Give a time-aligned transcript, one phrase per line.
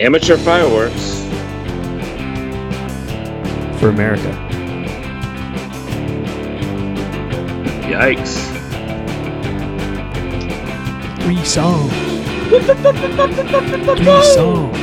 [0.00, 1.20] Amateur fireworks.
[3.78, 4.28] For America.
[7.86, 8.50] Yikes.
[11.22, 11.92] Three songs.
[12.50, 14.78] Three songs.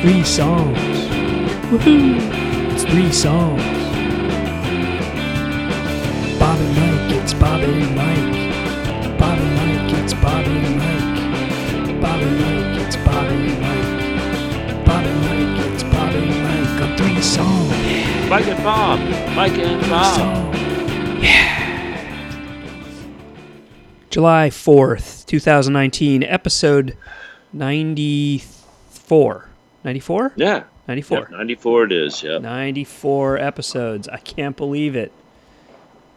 [0.00, 0.78] Three songs.
[1.70, 2.72] Woohoo!
[2.72, 3.73] It's three songs.
[17.24, 17.38] Mike.
[17.38, 18.28] On.
[18.28, 19.00] Mike and Bob.
[19.34, 20.14] Mike and Bob.
[20.14, 20.52] song.
[21.22, 21.54] Yeah.
[24.10, 26.98] July 4th, 2019, episode
[27.54, 29.48] 94.
[29.84, 30.32] 94?
[30.36, 30.64] Yeah.
[30.86, 31.28] 94.
[31.30, 32.38] Yeah, 94 it is, yeah.
[32.38, 34.06] 94 episodes.
[34.06, 35.10] I can't believe it.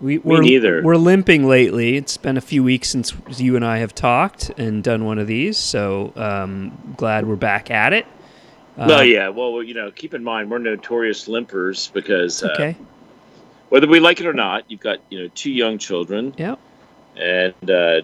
[0.01, 0.83] We, we're, neither.
[0.83, 1.95] We're limping lately.
[1.95, 5.27] It's been a few weeks since you and I have talked and done one of
[5.27, 8.05] these, so um, glad we're back at it.
[8.77, 9.29] Uh, well, yeah.
[9.29, 12.75] Well, you know, keep in mind we're notorious limpers because uh, Okay.
[13.69, 16.59] whether we like it or not, you've got you know two young children, Yep.
[17.17, 18.01] and uh,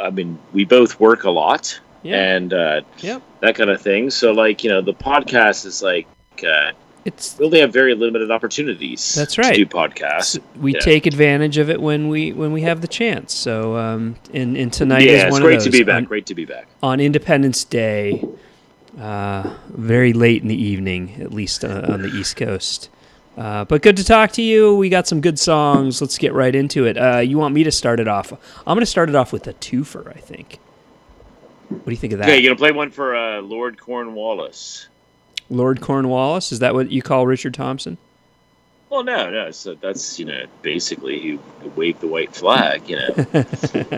[0.00, 2.16] I mean we both work a lot, Yeah.
[2.36, 3.22] and uh, Yep.
[3.40, 4.10] that kind of thing.
[4.10, 6.06] So, like you know, the podcast is like
[6.46, 6.72] uh,
[7.04, 9.14] It's we only have very limited opportunities.
[9.14, 9.54] That's right.
[9.54, 10.40] To do podcasts.
[10.58, 10.80] we Yeah.
[10.80, 13.34] take advantage of it when we when we have the chance.
[13.34, 15.96] So um, and, and tonight yeah, is it's one great of to be back.
[15.96, 16.66] on, great to be back.
[16.82, 18.24] on Independence Day,
[18.98, 22.90] uh, very late in the evening, at least uh, on the East Coast.
[23.36, 24.74] Uh, but good to talk to you.
[24.76, 26.00] We got some good songs.
[26.00, 26.98] Let's get right into it.
[26.98, 28.32] Uh, you want me to start it off?
[28.32, 30.06] I'm going to start it off with a twofer.
[30.08, 30.58] I think.
[31.68, 32.28] What do you think of that?
[32.28, 34.88] Okay, you're gonna play one for uh, Lord Cornwallis?
[35.48, 36.52] Lord Cornwallis.
[36.52, 37.96] Is that what you call Richard Thompson?
[38.90, 39.50] Well, no, no.
[39.52, 41.38] So that's you know basically he
[41.74, 42.90] waved the white flag.
[42.90, 43.44] You know.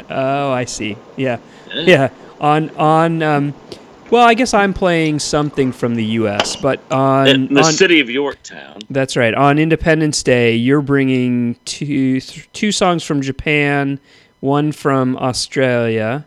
[0.11, 0.97] oh, I see.
[1.17, 1.39] Yeah.
[1.75, 1.83] Yeah.
[1.83, 3.55] yeah on on um
[4.15, 7.99] well i guess i'm playing something from the us but on, in the on city
[7.99, 8.79] of Yorktown.
[8.89, 13.99] that's right on independence day you're bringing two th- two songs from japan
[14.39, 16.25] one from australia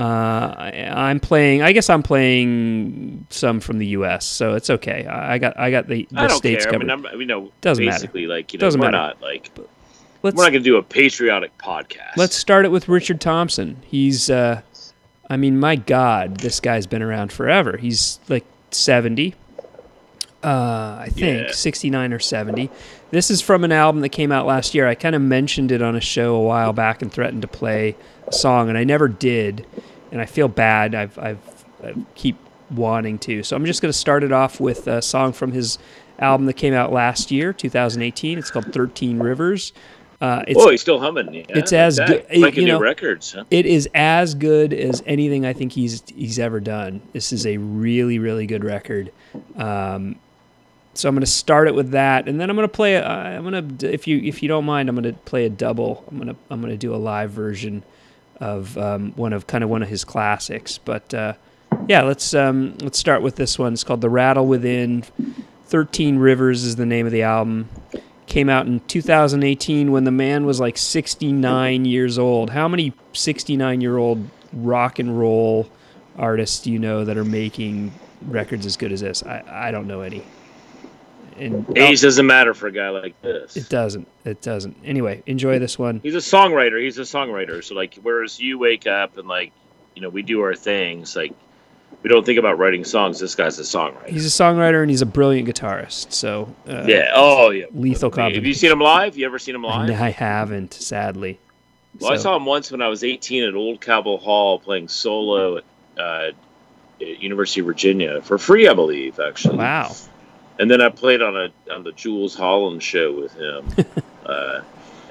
[0.00, 5.06] uh, I, i'm playing i guess i'm playing some from the us so it's okay
[5.06, 6.70] i, I got i got the, the I don't states care.
[6.70, 8.08] I covered mean, I'm, I mean, no, Doesn't matter.
[8.26, 8.96] like you know, Doesn't we're matter.
[8.96, 9.48] not like
[10.24, 12.16] let's we're not gonna do a patriotic podcast.
[12.16, 13.76] Let's start it with Richard Thompson.
[13.86, 14.62] He's, uh,
[15.30, 17.76] I mean, my God, this guy's been around forever.
[17.76, 19.34] He's like 70,
[20.42, 20.46] uh,
[21.00, 21.52] I think, Yeah.
[21.52, 22.70] 69 or 70.
[23.10, 24.88] This is from an album that came out last year.
[24.88, 27.94] I kind of mentioned it on a show a while back and threatened to play
[28.26, 29.66] a song, and I never did.
[30.10, 30.94] And I feel bad.
[30.94, 31.38] I've, I've,
[31.82, 32.36] I keep
[32.70, 33.42] wanting to.
[33.42, 35.78] So I'm just going to start it off with a song from his
[36.18, 38.38] album that came out last year, 2018.
[38.38, 39.72] It's called 13 Rivers.
[40.22, 41.34] Uh, it's oh, he's still humming.
[41.34, 43.32] Yeah, it's as good- Like you new know, records.
[43.32, 43.42] Huh?
[43.50, 47.02] it is as good as anything I think he's he's ever done.
[47.12, 49.10] This is a really really good record.
[49.56, 50.14] Um,
[50.94, 52.98] so I'm going to start it with that, and then I'm going to play.
[52.98, 55.50] Uh, I'm going to if you if you don't mind, I'm going to play a
[55.50, 56.04] double.
[56.08, 57.82] I'm going to I'm going to do a live version
[58.38, 60.78] of um, one of kind of one of his classics.
[60.78, 61.34] But uh,
[61.88, 63.72] yeah, let's um, let's start with this one.
[63.72, 65.02] It's called "The Rattle Within."
[65.66, 67.68] Thirteen Rivers is the name of the album.
[68.26, 72.50] Came out in 2018 when the man was like 69 years old.
[72.50, 75.68] How many 69 year old rock and roll
[76.16, 79.22] artists do you know that are making records as good as this?
[79.22, 80.22] I, I don't know any.
[81.36, 83.56] And Age doesn't matter for a guy like this.
[83.56, 84.06] it doesn't.
[84.24, 84.76] It doesn't.
[84.84, 86.00] Anyway, enjoy this one.
[86.02, 86.82] He's a songwriter.
[86.82, 87.64] He's a songwriter.
[87.64, 89.52] So like, whereas you wake up and like,
[89.94, 91.16] you know, we do our things.
[91.16, 91.32] Like,
[92.02, 93.18] we don't think about writing songs.
[93.20, 94.08] This guy's a songwriter.
[94.08, 96.12] He's a songwriter and he's a brilliant guitarist.
[96.12, 97.12] So uh, yeah.
[97.14, 97.66] Oh yeah.
[97.72, 98.34] lethal copy.
[98.34, 99.16] Have you seen him live?
[99.16, 99.90] You ever seen him live?
[100.00, 101.38] I haven't, sadly.
[102.00, 105.58] Well, I saw him once when I was 18 at Old Cabell Hall playing solo
[105.58, 105.64] at,
[105.98, 106.30] uh,
[107.00, 109.58] at University of Virginia for free, I believe, actually.
[109.58, 109.94] Wow.
[110.58, 113.68] And then I played on a on the Jools Holland show with him
[114.26, 114.60] uh,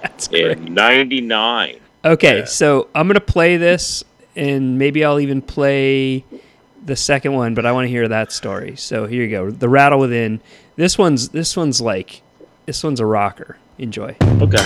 [0.01, 0.57] That's great.
[0.57, 1.77] in '99.
[2.03, 2.45] Okay, Yeah.
[2.45, 4.03] so I'm gonna play this,
[4.35, 6.23] and maybe I'll even play
[6.83, 8.75] the second one, but I want to hear that story.
[8.75, 10.41] So here you go, "The Rattle Within."
[10.75, 12.21] This one's this one's like
[12.65, 13.57] this one's a rocker.
[13.77, 14.15] Enjoy.
[14.41, 14.63] Okay.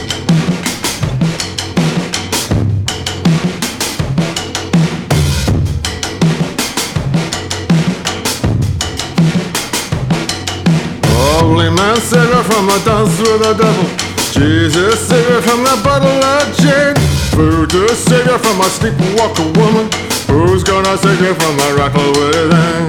[11.07, 13.85] Holy man, cigarette from a dance with the devil.
[14.31, 16.95] Jesus, cigarette from the bottle of gin.
[17.35, 20.14] Voodoo cigarette from a sleepwalker woman.
[20.27, 22.87] Who's gonna cigarette from the rattle within?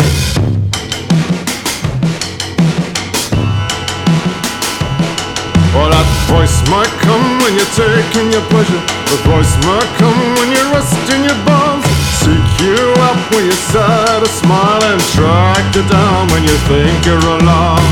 [5.74, 8.82] Well, that voice might come when you're taking your pleasure.
[9.12, 11.84] The voice might come when you're resting your bones.
[12.20, 17.18] Seek you out when you're sad smile and track you down when you think you're
[17.18, 17.86] alone.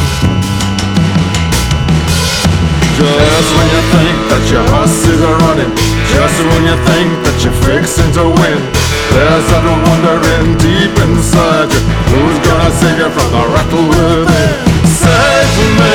[2.98, 5.72] Just when you think that your horses are running,
[6.14, 11.82] just when you think that you're fixing to win, there's that wondering deep inside you.
[12.10, 14.52] Who's gonna save you from the rattle within?
[14.86, 15.94] Save me,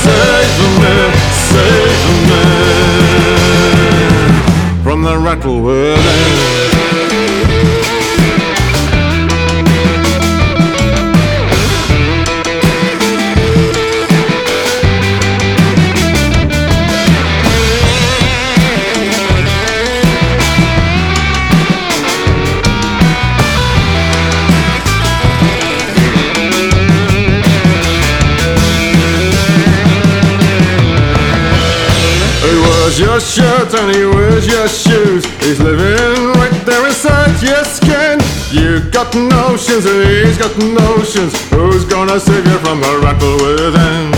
[0.00, 0.96] save me,
[1.50, 2.42] save me
[4.82, 6.75] from the rattle within.
[33.00, 35.24] Wears your shirt and he wears your shoes.
[35.40, 38.20] He's living right there inside your skin.
[38.50, 41.34] You got notions and he's got notions.
[41.50, 44.12] Who's gonna save you from the rattle within?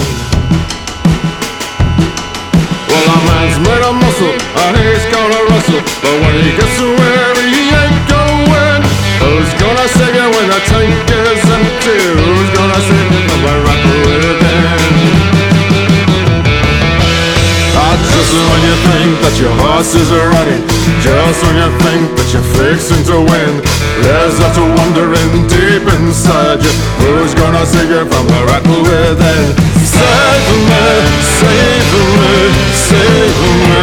[2.89, 5.83] Well, a man's made of muscle and he's gonna rustle.
[6.03, 8.83] But when he gets where he ain't going,
[9.23, 11.99] who's gonna save you when the tank is empty?
[12.15, 14.28] Who's gonna save you from the rattle within?
[18.29, 20.61] Just when you think that your horses are running,
[21.01, 23.65] just when you think that you're fixing to win,
[24.05, 26.73] there's that wondering deep inside you.
[27.01, 29.57] Who's gonna save you from the rattle within?
[29.81, 31.09] Save me,
[31.41, 31.89] save
[32.21, 33.33] me, save
[33.65, 33.81] me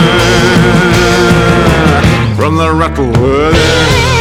[2.38, 4.15] from the rattle within.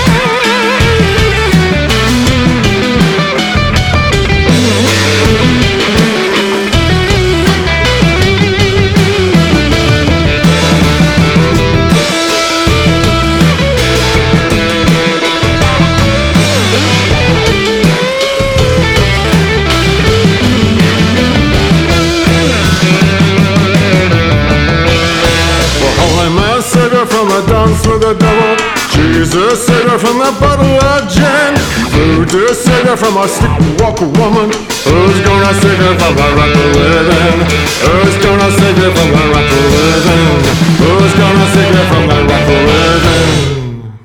[27.35, 28.57] Savior from the dance with the devil.
[28.95, 31.55] Jesus, savior from the bottle of gin.
[31.91, 34.51] Voodoo, savior from a sleepwalker woman.
[34.87, 37.39] Who's gonna save you from the rattle within?
[37.83, 40.43] Who's gonna save you from the rattle within?
[40.79, 43.99] Who's gonna save you from the rattle within?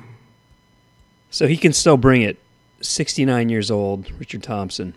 [1.31, 2.37] So he can still bring it.
[2.81, 4.93] 69 years old, Richard Thompson.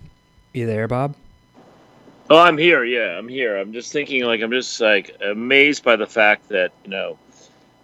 [0.52, 1.16] You there, Bob?
[2.30, 2.84] Oh, I'm here.
[2.84, 3.56] Yeah, I'm here.
[3.58, 7.18] I'm just thinking, like, I'm just like amazed by the fact that you know,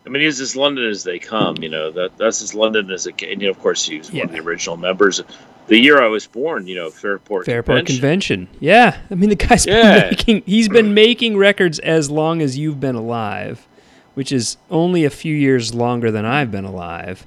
[0.08, 1.56] I mean, he's as London as they come.
[1.58, 3.30] You know, that that's as London as it can.
[3.32, 5.22] And, you know, of course, he was one of the original members.
[5.66, 7.44] The year I was born, you know, Fairport.
[7.44, 8.46] Fairport Convention.
[8.46, 8.48] Convention.
[8.58, 10.00] Yeah, I mean the guy's Yeah.
[10.00, 13.68] been making he's been making records as long as you've been alive,
[14.14, 17.26] which is only a few years longer than I've been alive,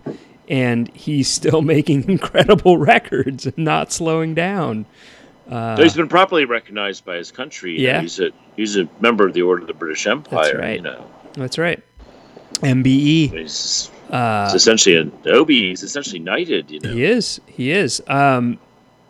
[0.50, 4.88] and he's still making incredible records and not slowing down.
[5.48, 7.74] Uh, So he's been properly recognized by his country.
[7.80, 8.01] you know, Yeah.
[8.01, 10.45] he's a he's a member of the Order of the British Empire.
[10.45, 10.75] That's right.
[10.77, 11.80] You know, That's right.
[12.62, 13.31] MBE.
[13.31, 15.50] he's, Uh, he's essentially an OBE.
[15.50, 16.69] He's essentially knighted.
[16.72, 16.94] You know.
[16.94, 17.40] He is.
[17.48, 18.02] He is.
[18.08, 18.60] Um,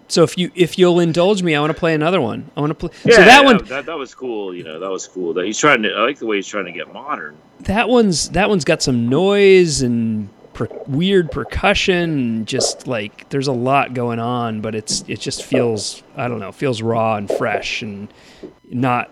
[0.07, 2.51] so if you if you'll indulge me, I want to play another one.
[2.57, 2.89] I want to play.
[3.05, 4.53] Yeah, so that yeah, one that, that was cool.
[4.53, 5.33] You know, that was cool.
[5.33, 5.89] That he's trying to.
[5.93, 7.37] I like the way he's trying to get modern.
[7.61, 12.01] that one's that one's got some noise and per, weird percussion.
[12.01, 16.39] And just like there's a lot going on, but it's it just feels I don't
[16.39, 18.13] know feels raw and fresh and
[18.69, 19.09] not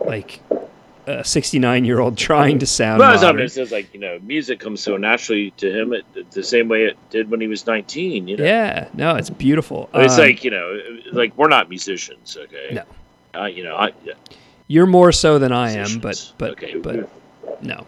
[0.00, 0.40] like
[1.08, 3.00] a 69 year old trying to sound.
[3.00, 3.40] Well, it's modern.
[3.42, 6.84] it says like you know, music comes so naturally to him it, the same way
[6.84, 8.28] it did when he was nineteen.
[8.28, 9.88] You know, Yeah, no, it's beautiful.
[9.94, 10.78] It's Um, like you know,
[11.12, 12.70] like we're not musicians, okay?
[12.72, 13.40] No.
[13.40, 14.14] Uh, you know, I yeah,
[14.66, 17.08] you're more so than I am, but but okay, but
[17.62, 17.86] no.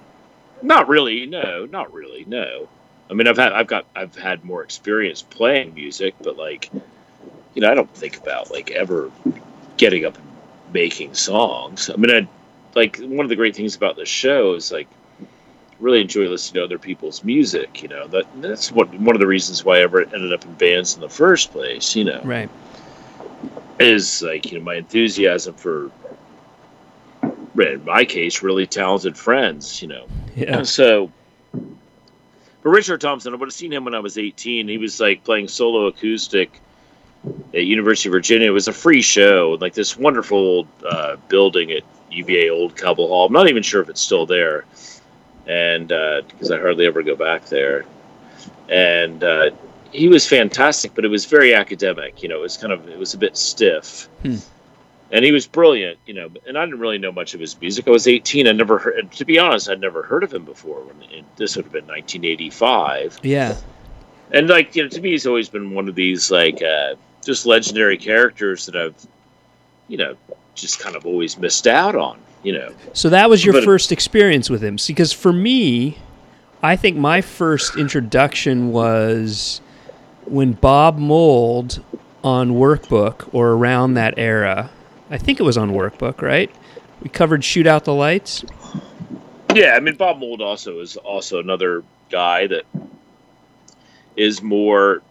[0.62, 1.26] not really.
[1.26, 2.24] No, not really.
[2.26, 2.68] No.
[3.10, 6.70] I mean, I've had, I've got, I've had more experience playing music, but like,
[7.54, 9.10] you know, I don't think about like ever
[9.78, 10.26] getting up and
[10.72, 11.90] making songs.
[11.90, 12.28] I mean, I
[12.74, 14.88] like one of the great things about the show is like
[15.78, 17.82] really enjoy listening to other people's music.
[17.82, 20.54] You know, that that's what one of the reasons why I ever ended up in
[20.54, 21.94] bands in the first place.
[21.96, 22.50] You know, Right.
[23.78, 25.90] is like you know my enthusiasm for,
[27.58, 29.82] in my case, really talented friends.
[29.82, 30.62] You know, Yeah.
[30.62, 31.10] so,
[31.52, 34.68] but Richard Thompson, I would have seen him when I was 18.
[34.68, 36.60] He was like playing solo acoustic
[37.54, 38.48] at University of Virginia.
[38.48, 43.26] It was a free show, like this wonderful uh, building at UVA Old Cabell Hall.
[43.26, 44.64] I'm not even sure if it's still there,
[45.47, 47.85] and because I hardly ever go back there.
[48.69, 49.50] And uh,
[49.93, 52.23] he was fantastic, but it was very academic.
[52.23, 54.09] You know, it was kind of it was a bit stiff.
[54.23, 54.37] Hmm.
[55.12, 56.29] And he was brilliant, you know.
[56.47, 57.88] And I didn't really know much of his music.
[57.88, 58.47] I was 18.
[58.47, 59.11] I never heard.
[59.11, 60.83] To be honest, I'd never heard of him before.
[60.83, 63.19] When this would have been 1985.
[63.23, 63.57] Yeah.
[64.31, 67.45] and like you know, to me, he's always been one of these like uh, just
[67.45, 68.95] legendary characters that I've,
[69.88, 70.17] you know,
[70.54, 72.19] just kind of always missed out on.
[72.42, 74.76] You know, So that was your But- first experience with him.
[74.87, 75.99] Because for me,
[76.62, 79.61] I think my first introduction was
[80.25, 81.83] when Bob Mould
[82.25, 84.71] on Workbook or around that era.
[85.11, 86.50] I think it was on Workbook, right?
[87.02, 88.45] We covered Shoot Out the Lights.
[89.54, 89.75] yeah.
[89.75, 92.64] I mean, Bob Mould also is also another guy that
[94.16, 95.02] is more.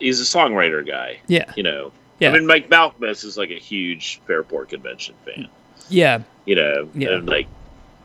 [0.00, 1.18] He's a songwriter guy.
[1.26, 1.52] Yeah.
[1.56, 1.92] You know.
[2.20, 2.30] Yeah.
[2.30, 5.48] I mean, Mike Malcolmus is like a huge Fairport Convention fan.
[5.88, 6.22] Yeah.
[6.44, 7.10] You know, Yeah.
[7.10, 7.46] and like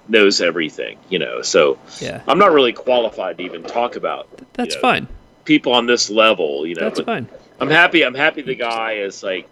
[0.08, 0.98] knows everything.
[1.10, 2.22] You know, so Yeah.
[2.28, 5.08] I'm not really qualified to even talk about That's know, fine.
[5.46, 6.66] people on this level.
[6.66, 7.28] You know, That's fine.
[7.60, 8.04] I'm happy.
[8.04, 9.48] I'm happy the guy is like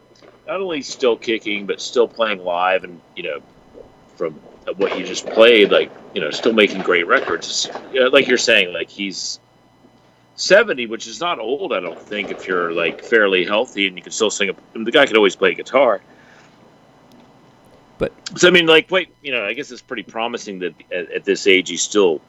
[0.47, 3.41] not only still kicking but still playing live, and you know,
[4.15, 4.33] from
[4.77, 7.69] what you just played, like you know, still making great records.
[7.93, 9.39] You know, like you're saying, like he's
[10.37, 11.73] 70, which is not old.
[11.73, 14.49] I don't think if you're like fairly healthy and you can still sing.
[14.49, 16.01] A, the guy could always play guitar.
[17.97, 21.11] But So I mean, like, wait, you know, I guess it's pretty promising that at,
[21.11, 22.21] at this age he's still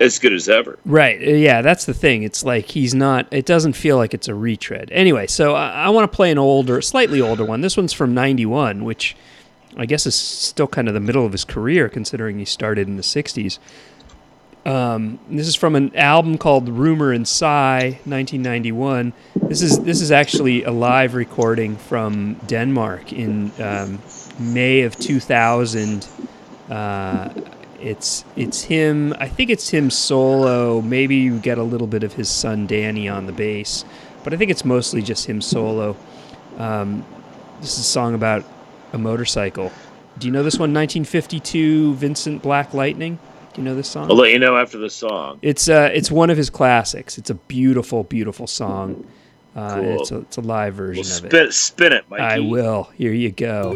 [0.00, 0.78] as good as ever.
[0.86, 1.20] Right.
[1.20, 2.22] uh, Yeah, that's the thing.
[2.22, 4.88] It's like he's not, it doesn't feel like it's a retread.
[4.90, 7.60] Anyway, so I, I want to play an older, slightly older one.
[7.60, 9.14] This one's from 91, which
[9.76, 12.96] I guess is still kind of the middle of his career considering he started in
[12.96, 13.58] the 60s.
[14.66, 19.12] Um, this is from an album called Rumor and Sigh, 1991.
[19.34, 24.00] This is this is actually a live recording from Denmark in um,
[24.38, 26.06] May of 2000.
[26.68, 27.30] Uh,
[27.80, 29.14] it's it's him.
[29.18, 30.82] I think it's him solo.
[30.82, 33.86] Maybe you get a little bit of his son Danny on the bass,
[34.22, 35.96] but I think it's mostly just him solo.
[36.58, 37.04] Um,
[37.62, 38.44] this is a song about
[38.92, 39.72] a motorcycle.
[40.18, 40.74] Do you know this one?
[40.74, 43.18] 1952, Vincent Black Lightning.
[43.54, 44.10] Do you know this song?
[44.10, 45.38] I'll let you know after the song.
[45.42, 47.18] It's uh, it's one of his classics.
[47.18, 49.06] It's a beautiful, beautiful song.
[49.56, 50.00] Uh, Cool.
[50.00, 51.28] It's a it's a live version Well, of it.
[51.30, 52.22] spin, spin it, Mikey.
[52.22, 52.84] I will.
[52.96, 53.72] Here you go.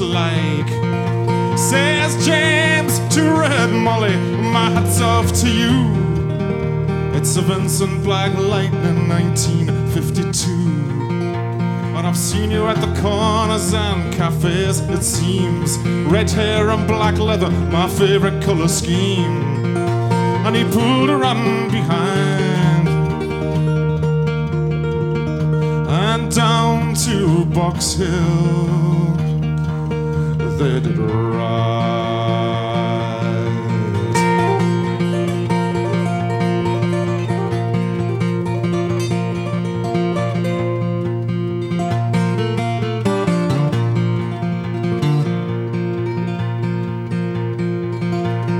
[0.00, 0.68] Like.
[1.58, 4.16] Says James to Red Molly,
[4.52, 5.88] my hat's off to you.
[7.16, 10.50] It's a Vincent Black Lightning 1952.
[11.96, 15.78] And I've seen you at the corners and cafes, it seems.
[16.10, 19.48] Red hair and black leather, my favorite color scheme
[20.48, 22.88] and he pulled on behind
[25.90, 28.87] and down to Box Hill
[30.58, 31.78] they did ride.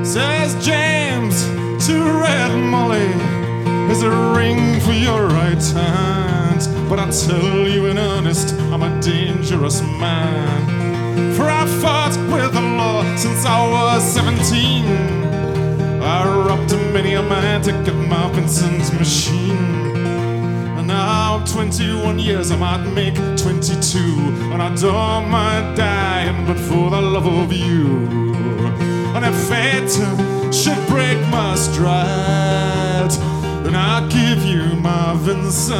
[0.04, 1.44] Says James
[1.86, 3.08] to Red Molly,
[3.88, 6.88] there's a ring for your right hand.
[6.88, 10.67] But I tell you in earnest, I'm a dangerous man.
[13.18, 14.84] Since I was 17.
[16.00, 17.96] I robbed many a man to get
[18.92, 19.96] machine.
[20.78, 23.98] And now I'm 21 years, I might make 22.
[24.52, 28.06] And I don't mind dying, but for the love of you.
[29.16, 29.90] And if fate
[30.54, 33.10] should break my stride,
[33.64, 35.78] then I'll give you my Vincent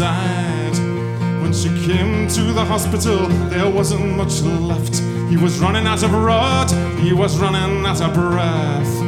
[0.00, 5.00] When she came to the hospital, there wasn't much left.
[5.28, 6.68] He was running out of road,
[7.00, 9.00] he was running out of breath.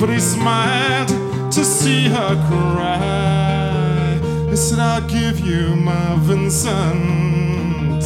[0.00, 1.08] But he smiled
[1.52, 4.18] to see her cry.
[4.50, 8.02] He said, I'll give you my Vincent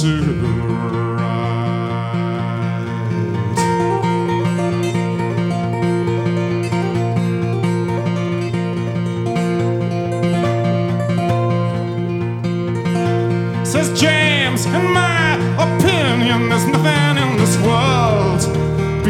[0.00, 0.33] to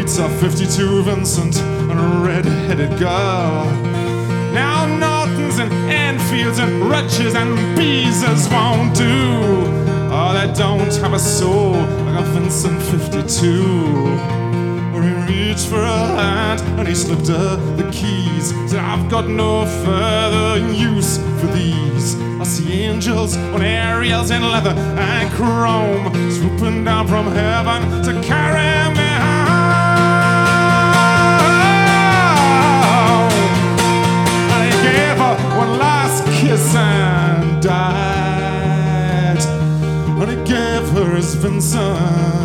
[0.05, 3.65] beats a 52 Vincent and a red-headed girl.
[4.53, 9.07] Now Nortons and Enfields and Rudges and Beezers won't do.
[10.13, 13.63] Oh, they don't have a soul like a Vincent 52.
[14.93, 18.49] Or he reached for a hand and he slipped her the keys.
[18.69, 22.15] Said, I've got no further use for these.
[22.39, 28.93] I see angels on aerials in leather and chrome, swooping down from heaven to carry
[28.93, 29.04] me
[35.67, 39.39] one last kiss and died.
[40.19, 42.44] And he gave her his Vincent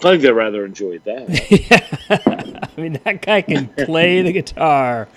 [0.00, 1.28] I think they rather enjoyed that.
[2.50, 2.66] yeah.
[2.76, 5.08] I mean, that guy can play the guitar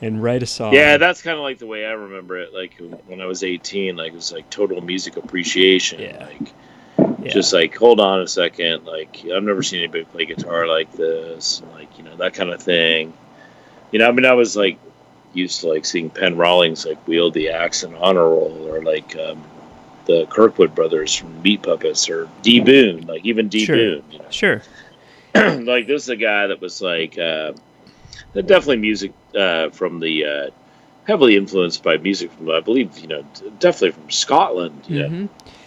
[0.00, 0.72] and write a song.
[0.72, 2.54] yeah, that's kind of like the way I remember it.
[2.54, 6.00] Like when I was 18, like it was like total music appreciation.
[6.00, 6.24] Yeah.
[6.26, 6.52] Like
[7.24, 7.32] Yeah.
[7.32, 8.84] just like hold on a second.
[8.84, 11.62] Like I've never seen anybody play guitar like this.
[11.74, 13.12] Like you know that kind of thing.
[13.90, 14.78] You know, I mean, I was like
[15.34, 19.16] used to like seeing Pen Rollings like wield the axe in Honor Role, or like
[19.16, 19.42] um,
[20.08, 23.06] the Kirkwood brothers from Meat Puppets, or D Boon.
[23.06, 23.76] Like even D Sure.
[23.76, 24.02] Boon.
[24.10, 24.24] You know?
[24.30, 24.62] Sure.
[25.34, 27.52] like this is a guy that was like uh,
[28.34, 30.50] definitely music uh, from the uh,
[31.06, 33.22] heavily influenced by music from I believe you know
[33.60, 34.82] definitely from Scotland.
[34.88, 35.08] Yeah,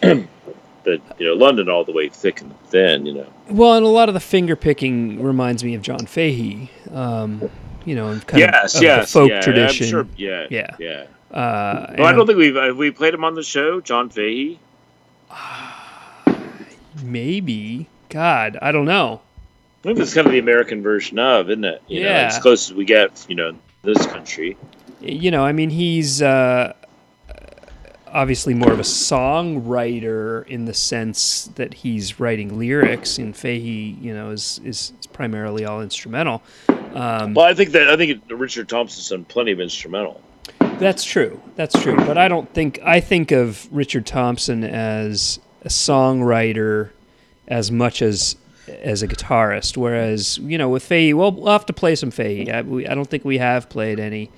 [0.02, 0.28] Mhm.
[0.84, 3.06] but you know London all the way thick and thin.
[3.06, 6.70] You know, Well, and a lot of the finger picking reminds me of John Fahey.
[6.92, 7.50] Um,
[7.86, 9.88] you know, and kind yes, of, of yes, the folk yeah, I'm tradition.
[9.88, 10.76] sure, yeah, Yeah.
[10.80, 11.06] yeah.
[11.34, 14.60] Uh, No, I don't think we've have we played him on the show, John Fahey.
[17.04, 17.88] maybe.
[18.10, 19.22] God, I don't know.
[19.84, 21.82] I think it's kind of the American version of, isn't it?
[21.88, 22.28] You know, Yeah.
[22.28, 24.58] as close as we get, you know, this country.
[25.00, 26.74] You know, I mean, he's uh,
[28.08, 34.14] obviously more of a songwriter in the sense that he's writing lyrics, and Fahey, you
[34.14, 36.44] know, is is, is primarily all instrumental.
[36.94, 40.22] Um, Well, I think that I think Richard Thompson's done plenty of instrumental.
[40.82, 41.40] That's true.
[41.56, 41.96] That's true.
[41.96, 46.90] But I don't think I think of Richard Thompson as a songwriter
[47.48, 48.36] as much as
[48.68, 49.78] as a guitarist.
[49.78, 52.52] Whereas you know with Fahey, well, we'll have to play some Fahey.
[52.52, 54.32] I, we, I don't think we have played any.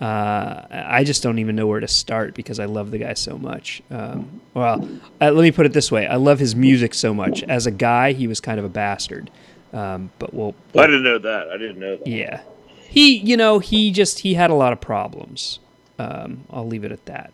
[0.00, 3.36] Uh, I just don't even know where to start because I love the guy so
[3.36, 3.82] much.
[3.90, 4.88] Um, well,
[5.20, 7.42] uh, let me put it this way: I love his music so much.
[7.44, 9.30] As a guy, he was kind of a bastard.
[9.72, 11.48] Um, but we'll, I didn't know that.
[11.48, 12.06] I didn't know that.
[12.06, 12.42] yeah.
[12.88, 15.58] He, you know, he just he had a lot of problems.
[15.98, 17.32] Um, I'll leave it at that.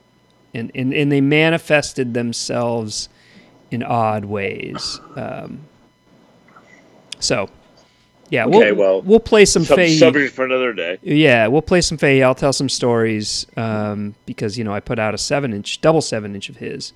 [0.54, 3.08] And and and they manifested themselves
[3.70, 5.00] in odd ways.
[5.16, 5.60] Um,
[7.18, 7.48] so,
[8.30, 9.96] yeah, Okay, we'll well, we'll play some Sub- Fahey.
[9.98, 10.98] subject for another day.
[11.02, 12.22] Yeah, we'll play some Fahey.
[12.22, 16.00] I'll tell some stories um, because you know I put out a seven inch, double
[16.02, 16.92] seven inch of his,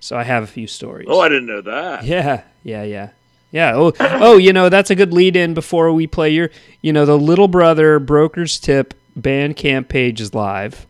[0.00, 1.06] so I have a few stories.
[1.10, 2.04] Oh, I didn't know that.
[2.04, 3.10] Yeah, yeah, yeah.
[3.52, 3.72] Yeah.
[3.74, 6.50] Oh, oh, you know, that's a good lead in before we play your,
[6.82, 10.86] you know, the Little Brother Broker's Tip Bandcamp page is live.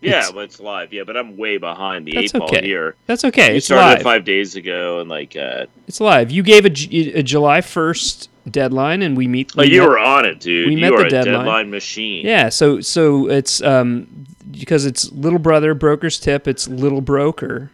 [0.00, 0.92] Yeah, It's- well, it's live.
[0.92, 2.94] Yeah, but I'm way behind the eight ball here.
[3.06, 3.50] That's okay.
[3.50, 4.02] You It's started live.
[4.02, 6.30] five days ago, and like, uh, It's live.
[6.30, 9.52] You gave a July 1st deadline and we meet.
[9.58, 10.68] oh, we you met- were on it, dude.
[10.68, 11.38] we you met the a deadline.
[11.40, 12.24] deadline machine.
[12.24, 14.06] Yeah, so so it's um
[14.50, 17.70] because it's Little Brother Broker's Tip, it's Little Broker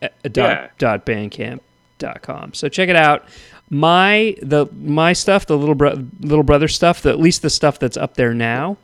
[0.00, 0.66] dot Yeah.
[0.78, 1.60] dot bandcamp
[2.00, 2.54] japanlife.com.
[2.54, 3.24] So check it out.
[3.70, 7.78] My the my stuff, the little bro- little brother stuff, the, at least the stuff
[7.78, 8.76] that's up there now.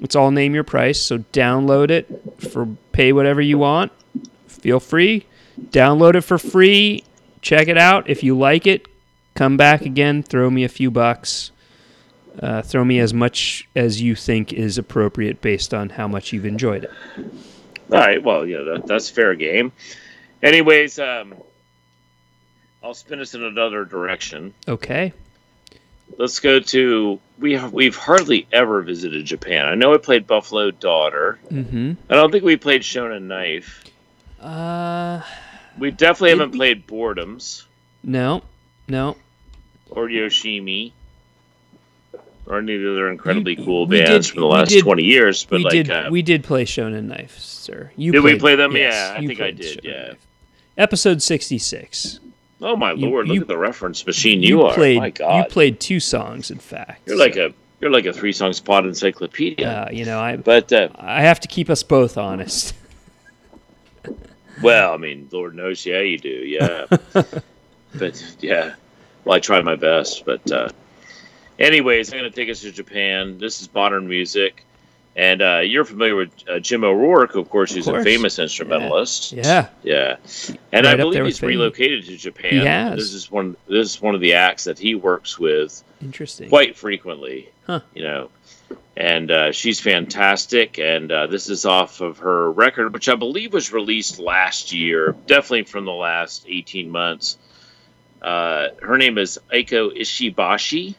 [0.00, 1.00] It's all name your price.
[1.00, 3.92] So download it for pay whatever you want.
[4.46, 5.26] Feel free.
[5.60, 7.04] Download it for free.
[7.42, 8.08] Check it out.
[8.08, 8.88] If you like it,
[9.34, 10.22] come back again.
[10.22, 11.50] Throw me a few bucks.
[12.40, 16.46] Uh, throw me as much as you think is appropriate based on how much you've
[16.46, 16.90] enjoyed it.
[17.92, 18.22] All right.
[18.22, 19.70] Well, yeah, that, that's fair game.
[20.42, 21.34] Anyways, um,
[22.82, 24.52] I'll spin us in another direction.
[24.66, 25.12] Okay.
[26.16, 29.66] Let's go to we have we've hardly ever visited Japan.
[29.66, 31.38] I know I played Buffalo Daughter.
[31.50, 31.92] Mm-hmm.
[32.08, 33.82] I don't think we played Shonen Knife.
[34.40, 35.22] Uh,
[35.78, 36.58] We definitely haven't we?
[36.58, 37.64] played Boredoms
[38.04, 38.42] no,
[38.86, 39.16] no.
[39.90, 40.92] or Yoshimi
[42.46, 45.04] or any of the other incredibly cool we bands did- from the last did- twenty
[45.04, 45.44] years.
[45.44, 45.90] But we like, did.
[45.90, 47.90] uh, we did play Shonen Knife, sir.
[47.96, 48.76] You Did we play them?
[48.76, 50.06] yes, Yeah, I think I did, Shonen yeah.
[50.08, 50.26] Knife.
[50.76, 52.20] Episode sixty-six.
[52.62, 54.74] Oh my you- lord, you- look at the reference machine you, are.
[54.74, 54.98] played.
[54.98, 57.02] my God, You played two songs, in fact.
[57.06, 59.68] You're like a you're like a three song spot encyclopedia.
[59.68, 62.72] Uh, you know, I But uh, I have to keep us both honest.
[64.62, 66.86] well, I mean, Lord knows, yeah, you do, yeah.
[67.94, 68.74] but yeah,
[69.24, 70.24] well, I try my best.
[70.24, 70.68] But uh,
[71.58, 73.38] anyways, I'm going to take us to Japan.
[73.38, 74.64] This is modern music,
[75.16, 77.72] and uh, you're familiar with uh, Jim O'Rourke, of course.
[77.74, 78.00] Who's course.
[78.00, 79.32] a famous instrumentalist.
[79.32, 79.68] Yeah.
[79.82, 80.16] Yeah,
[80.72, 82.50] and Right I believe he's relocated to Japan.
[82.50, 82.98] He has.
[82.98, 83.56] This is one.
[83.68, 86.48] This is one of the acts that he works with Interesting.
[86.48, 87.50] quite frequently.
[87.66, 87.80] Huh.
[87.94, 88.30] You know,
[88.96, 90.78] and uh, she's fantastic.
[90.78, 95.14] And uh, this is off of her record, which I believe was released last year,
[95.26, 97.38] definitely from the last eighteen months.
[98.20, 100.94] Uh, her name is Eiko Ishibashi,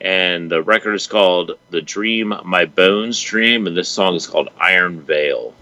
[0.00, 4.48] and the record is called "The Dream My Bones Dream," and this song is called
[4.58, 5.54] "Iron Veil."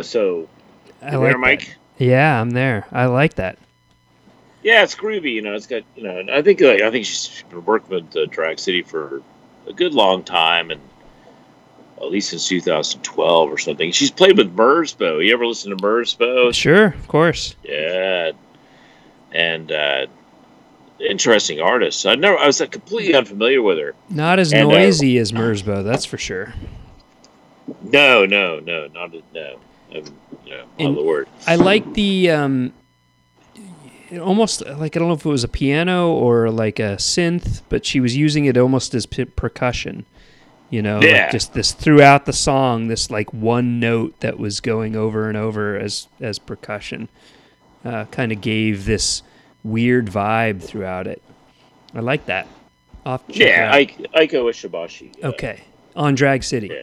[0.00, 0.48] So
[1.02, 1.38] I there, like that.
[1.38, 1.76] Mike.
[1.98, 2.86] Yeah, I'm there.
[2.92, 3.58] I like that.
[4.62, 5.32] Yeah, it's groovy.
[5.32, 6.32] You know, it's got you know.
[6.32, 9.22] I think like I think she's been working with uh, Drag City for
[9.66, 10.80] a good long time, and
[12.00, 13.92] at least since 2012 or something.
[13.92, 15.24] She's played with Merzbow.
[15.24, 16.54] You ever listen to Merzbow?
[16.54, 17.56] Sure, of course.
[17.62, 18.32] Yeah,
[19.32, 20.06] and uh,
[20.98, 22.06] interesting artist.
[22.06, 22.38] I never.
[22.38, 23.94] I was uh, completely unfamiliar with her.
[24.08, 26.54] Not as And, uh, noisy as Merzbow, that's for sure.
[27.82, 29.58] No, no, no, not no.
[29.94, 30.04] Um,
[30.78, 31.28] In- on the word.
[31.46, 32.72] I like the um,
[34.10, 37.62] it almost like I don't know if it was a piano or like a synth,
[37.68, 40.06] but she was using it almost as percussion.
[40.70, 44.94] You know, like just this throughout the song, this like one note that was going
[44.94, 47.08] over and over as as percussion,
[47.84, 49.22] uh, kind of gave this
[49.64, 51.20] weird vibe throughout it.
[51.92, 52.46] I like that.
[53.04, 53.70] Off Yeah.
[53.72, 55.12] Ike, Eiko Ishibashi.
[55.24, 55.60] uh, okay
[55.96, 56.68] on Drag City.
[56.72, 56.82] Yeah.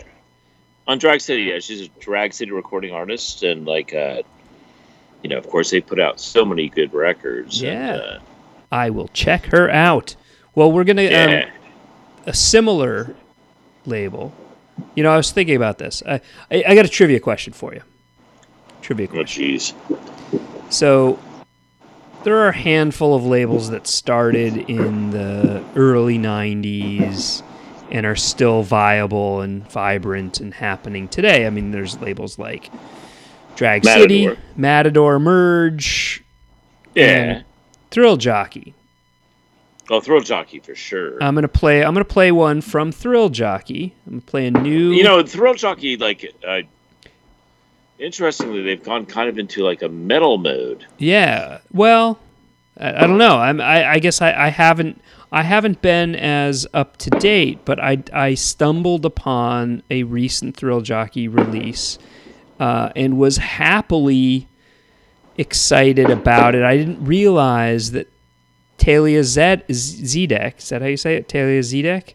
[0.87, 4.21] On Drag City, yeah, she's a Drag City recording artist, and like, uh,
[5.23, 7.61] you know, of course, they put out so many good records.
[7.61, 7.93] Yeah.
[7.93, 8.19] and, uh,
[8.71, 10.15] I will check her out.
[10.55, 11.05] Well, we're gonna
[11.45, 11.49] um,
[12.25, 13.15] a similar
[13.85, 14.33] label.
[14.95, 16.03] You know, I was thinking about this.
[16.07, 16.21] I,
[16.51, 17.81] I, I got a trivia question for you.
[18.81, 19.43] Trivia Oh, question.
[19.43, 19.73] jeez.
[20.69, 21.17] So,
[22.23, 27.41] there are a handful of labels that started in the early 90s
[27.91, 31.45] and are still viable and vibrant and happening today.
[31.45, 32.69] I mean, there's labels like
[33.55, 34.43] Drag City, Matador.
[34.55, 36.23] Matador Merge,
[36.95, 37.41] Yeah.
[37.91, 38.73] Thrill Jockey.
[39.89, 41.17] Oh, Thrill Jockey for sure.
[41.23, 41.81] I'm gonna play.
[41.83, 43.95] I'm gonna play one from Thrill Jockey.
[44.05, 44.91] I'm gonna play a new.
[44.91, 46.61] you know, Thrill Jockey, like, uh,
[47.99, 50.85] interestingly, they've gone kind of into like a metal mode.
[50.97, 51.59] Yeah.
[51.71, 52.19] Well,
[52.77, 53.37] I, I don't know.
[53.37, 53.61] I'm.
[53.61, 55.01] I, I guess I, I haven't.
[55.31, 60.81] I haven't been as up to date, but I I stumbled upon a recent Thrill
[60.81, 61.99] Jockey release,
[62.59, 64.47] uh, and was happily
[65.37, 66.63] excited about it.
[66.63, 68.07] I didn't realize that
[68.77, 70.59] Thalia Zed Zedek.
[70.59, 71.27] Is that how you say it?
[71.27, 72.13] Thalia Zedek.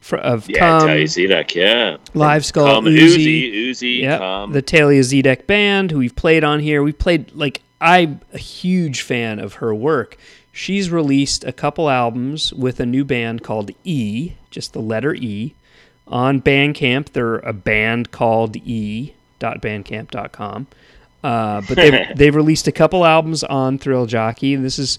[0.00, 1.96] For, of Yeah, Come, Thalia Zedek, yeah.
[2.12, 3.70] Live Skull Uzi.
[3.70, 4.52] Uzi, Yep.
[4.52, 6.82] The Thalia Zedek band, who we've played on here.
[6.82, 10.16] We've played like I'm a huge fan of her work.
[10.52, 15.54] She's released a couple albums with a new band called E, just the letter E,
[16.06, 17.12] on Bandcamp.
[17.12, 19.14] They're a band called E.
[19.40, 20.66] Bandcamp.com.
[21.24, 24.54] Uh, but they've, they've released a couple albums on Thrill Jockey.
[24.56, 24.98] This is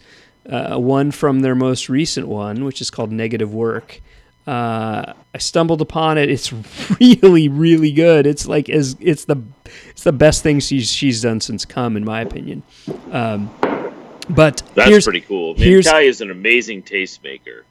[0.49, 4.01] uh, one from their most recent one, which is called Negative Work.
[4.45, 6.29] Uh, I stumbled upon it.
[6.29, 6.51] It's
[6.99, 8.25] really, really good.
[8.25, 9.41] It's like as it's the
[9.89, 12.63] it's the best thing she's she's done since Come, in my opinion.
[13.11, 13.49] Um,
[14.29, 15.51] but That's pretty cool.
[15.55, 17.63] I mean, here's- Thalia is an amazing tastemaker.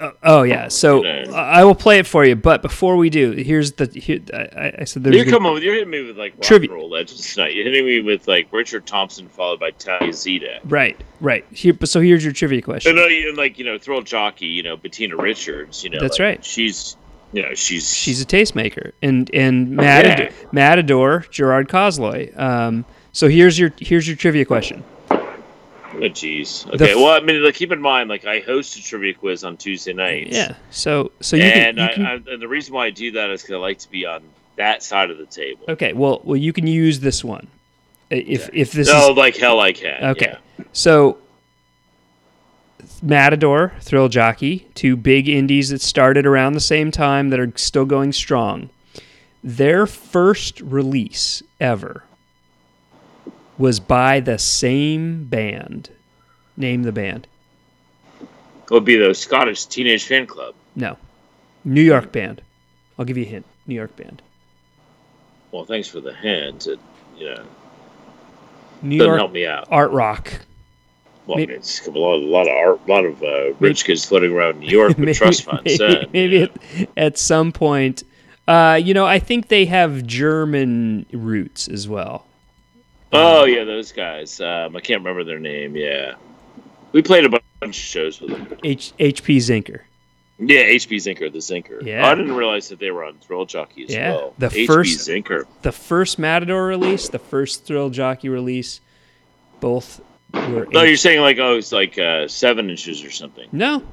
[0.00, 0.66] uh, oh yeah.
[0.68, 1.04] So.
[1.04, 2.34] I I will play it for you.
[2.34, 5.74] But before we do, here's the here, I, I said there's You're coming with you're
[5.74, 6.72] hitting me with like Trivia.
[6.72, 7.54] roll legends tonight.
[7.54, 10.58] You're hitting me with like Richard Thompson followed by Thalia Zedek.
[10.64, 11.44] right, right.
[11.52, 12.90] Here, so here's your trivia question.
[12.90, 16.18] And, uh, and like you know, Thrill Jockey, you know, Bettina Richards, you know, That's
[16.18, 16.44] like, right.
[16.44, 16.96] She's
[17.32, 20.48] you know, she's She's a tastemaker, and and Oh, Matador, yeah.
[20.50, 22.36] Matador Gerard Cosloy.
[22.38, 24.82] Um, so here's your here's your trivia question.
[25.96, 26.66] Oh jeez.
[26.74, 29.44] Okay, f- well, I mean, like, keep in mind, like, I host a trivia quiz
[29.44, 30.36] on Tuesday nights.
[30.36, 30.54] Yeah.
[30.70, 33.12] So so you and, can, you can I, I, and the reason why I do
[33.12, 34.22] that is because I like to be on
[34.56, 35.64] that side of the table.
[35.68, 35.92] okay.
[35.92, 37.48] Well well you can use this one.
[38.10, 40.04] If if this No, is like hell, I can.
[40.10, 40.36] Okay.
[40.58, 40.64] yeah.
[40.72, 41.18] So
[43.02, 47.84] Matador, Thrill Jockey, two big indies that started around the same time that are still
[47.84, 48.70] going strong.
[49.42, 52.04] Their first release ever
[53.58, 55.90] was by the same band.
[56.56, 57.26] Name the band.
[58.20, 60.54] It would be the Scottish Teenage Fan Club.
[60.74, 60.96] No.
[61.64, 62.42] New York band.
[62.98, 63.46] I'll give you a hint.
[63.66, 64.22] New York band.
[65.52, 66.66] Well, thanks for the hint.
[66.66, 66.78] It,
[67.20, 67.44] know,
[68.82, 69.68] New doesn't York help me out.
[69.70, 70.32] art rock.
[71.26, 74.04] Well, maybe- it's a lot, a lot of art, a lot of uh, rich kids
[74.04, 75.62] floating around New York with trust funds.
[75.80, 76.48] maybe, uh, maybe know.
[76.80, 78.02] at, at some point.
[78.46, 82.26] Uh, you know, I think they have German roots as well.
[83.14, 84.40] Oh yeah, those guys.
[84.40, 85.76] Um, I can't remember their name.
[85.76, 86.14] Yeah,
[86.92, 88.58] we played a bunch of shows with them.
[88.64, 89.80] H- HP Zinker.
[90.38, 91.80] Yeah, HP Zinker, the Zinker.
[91.84, 92.04] Yeah.
[92.06, 94.34] Oh, I didn't realize that they were on Thrill Jockey as Yeah, well.
[94.38, 95.44] the HP first- Zinker.
[95.62, 98.80] The first Matador release, the first Thrill Jockey release,
[99.60, 100.00] both
[100.32, 100.66] were.
[100.72, 103.48] No, H- you're saying like oh, it's like uh, seven inches or something.
[103.52, 103.84] no,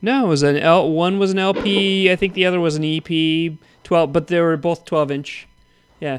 [0.00, 0.26] no.
[0.26, 0.88] It was an L.
[0.92, 2.10] One was an LP.
[2.12, 3.58] I think the other was an EP.
[3.82, 5.48] Twelve, but they were both twelve inch.
[6.00, 6.16] Yeah,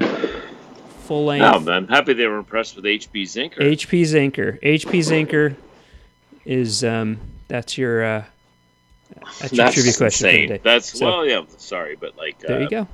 [1.10, 1.64] full length.
[1.64, 3.56] No, I'm happy they were impressed with HP Zinker.
[3.58, 4.62] HP Zinker.
[4.62, 5.56] HP Zinker
[6.44, 7.18] is um,
[7.48, 8.24] That's your uh,
[9.40, 10.46] that's your trivia question insane.
[10.46, 10.60] for the day.
[10.62, 11.42] That's So, well, yeah.
[11.56, 12.88] Sorry, but like there uh, you go.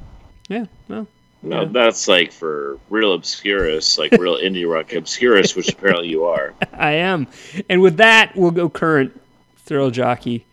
[0.49, 0.65] Yeah.
[0.89, 1.07] Well,
[1.43, 1.69] No, Yeah.
[1.71, 6.55] that's like for real obscurists, like real indie rock obscurists, which apparently you are.
[6.73, 7.27] I am.
[7.69, 9.21] And with that, we'll go current
[9.59, 10.47] thrill jockey.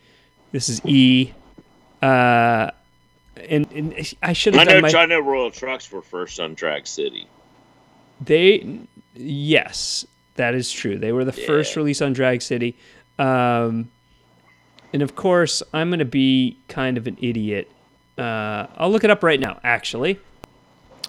[0.52, 1.32] This is E.
[2.02, 2.72] Uh,
[3.38, 4.90] and, and I should I know, my.
[4.90, 7.30] I know Royal Trux were first on Drag City.
[8.26, 8.80] They,
[9.16, 10.06] yes,
[10.36, 10.98] that is true.
[10.98, 12.76] They were the first release on Drag City.
[13.20, 13.90] Um,
[14.92, 17.70] and of course, I'm going to be kind of an idiot.
[18.18, 20.20] Uh, I'll look it up right now, actually.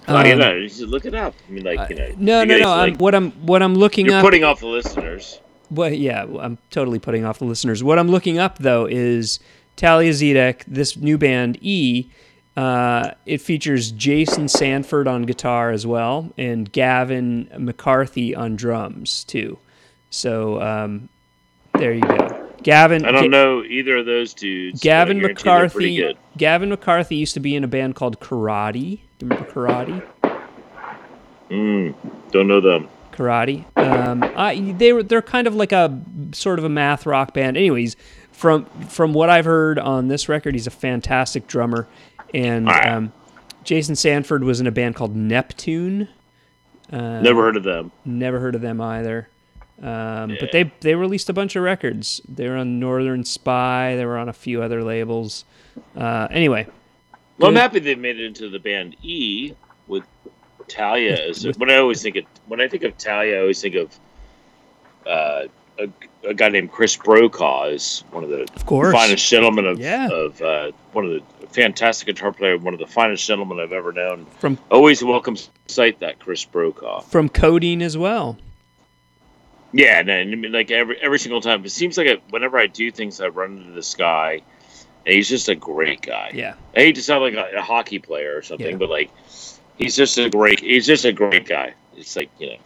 [0.07, 1.33] Oh, you Um, know, you should look it up.
[1.47, 2.71] I mean, like you know, No, you no, guys, no.
[2.73, 5.39] I'm, what I'm what I'm looking up you're putting off the listeners.
[5.71, 7.83] Well, yeah, I'm totally putting off the listeners.
[7.83, 9.39] What I'm looking up though is
[9.77, 12.07] Thalia Zedek, this new band E.
[12.55, 19.57] Uh, it features Jason Sanford on guitar as well, and Gavin McCarthy on drums too.
[20.09, 21.09] So um,
[21.77, 22.49] there you go.
[22.63, 23.03] Gavin.
[23.05, 24.79] I don't Ga- know either of those dudes.
[24.81, 26.19] Gavin guarantee they're pretty McCarthy.
[26.37, 28.99] Gavin McCarthy used to be in a band called Karate.
[29.19, 30.03] Do you remember Karate?
[31.49, 31.93] Mm,
[32.31, 32.87] don't know them.
[33.11, 33.65] karate.
[33.77, 37.55] Um, I, they were they're kind of like a sort of a math rock band.
[37.57, 37.95] Anyways,
[38.31, 41.87] from from what I've heard on this record, he's a fantastic drummer.
[42.35, 42.87] And Alright.
[42.87, 43.13] um,
[43.63, 46.09] Jason Sanford was in a band called Neptune.
[46.91, 47.91] Uh, Never heard of them.
[48.03, 49.29] Never heard of them either.
[49.81, 50.37] Um, Yeah.
[50.39, 52.21] But they they released a bunch of records.
[52.27, 53.95] They were on Northern Spy.
[53.95, 55.45] They were on a few other labels.
[55.97, 56.67] Uh, anyway,
[57.37, 59.53] Well, I'm happy they made it into the band E
[59.87, 60.03] with
[60.69, 61.27] Thalia.
[61.29, 63.75] As With- when I always think of when I think of Thalia, I always think
[63.75, 63.89] of
[65.07, 65.43] uh,
[65.79, 65.87] a,
[66.27, 70.09] a guy named Chris Brokaw is one of the of finest gentlemen of Yeah.
[70.09, 73.91] of uh, one of the fantastic guitar player, one of the finest gentlemen I've ever
[73.93, 74.25] known.
[74.39, 77.01] From- always welcome sight that Chris Brokaw.
[77.01, 78.37] from Codeine as well.
[79.73, 82.57] Yeah, and, and I mean, like every every single time, it seems like I, whenever
[82.57, 84.41] I do things, I run into this guy,
[85.05, 86.31] and he's just a great guy.
[86.33, 86.53] Yeah.
[86.75, 88.75] I hate to sound like a, a hockey player or something, Yeah.
[88.77, 89.09] but like
[89.77, 91.73] he's just a great he's just a great guy.
[91.97, 92.57] It's like you know,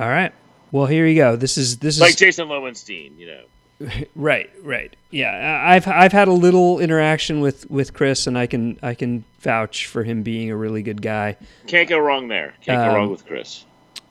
[0.00, 0.32] All right.
[0.72, 1.36] Well, here you go.
[1.36, 3.14] This is this is like Jason Lowenstein.
[3.18, 4.94] You know, Right, right.
[5.10, 9.24] Yeah, I've I've had a little interaction with with Chris, and I can I can
[9.40, 11.36] vouch for him being a really good guy.
[11.66, 12.54] can't go wrong there.
[12.62, 13.64] Can't go Um, wrong with Chris.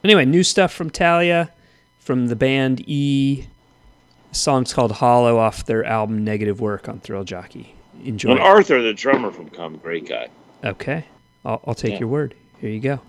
[0.03, 1.51] Anyway, new stuff from Thalia,
[1.99, 3.47] from the band E.
[4.30, 7.76] The song's called "Hollow" off their album "Negative Work" on Thrill Jockey.
[8.05, 8.32] Enjoy.
[8.32, 10.28] And Arthur, the drummer from Come, great guy.
[10.64, 11.05] okay,
[11.45, 11.99] I'll, I'll take Yeah.
[11.99, 12.34] your word.
[12.59, 12.99] Here you go.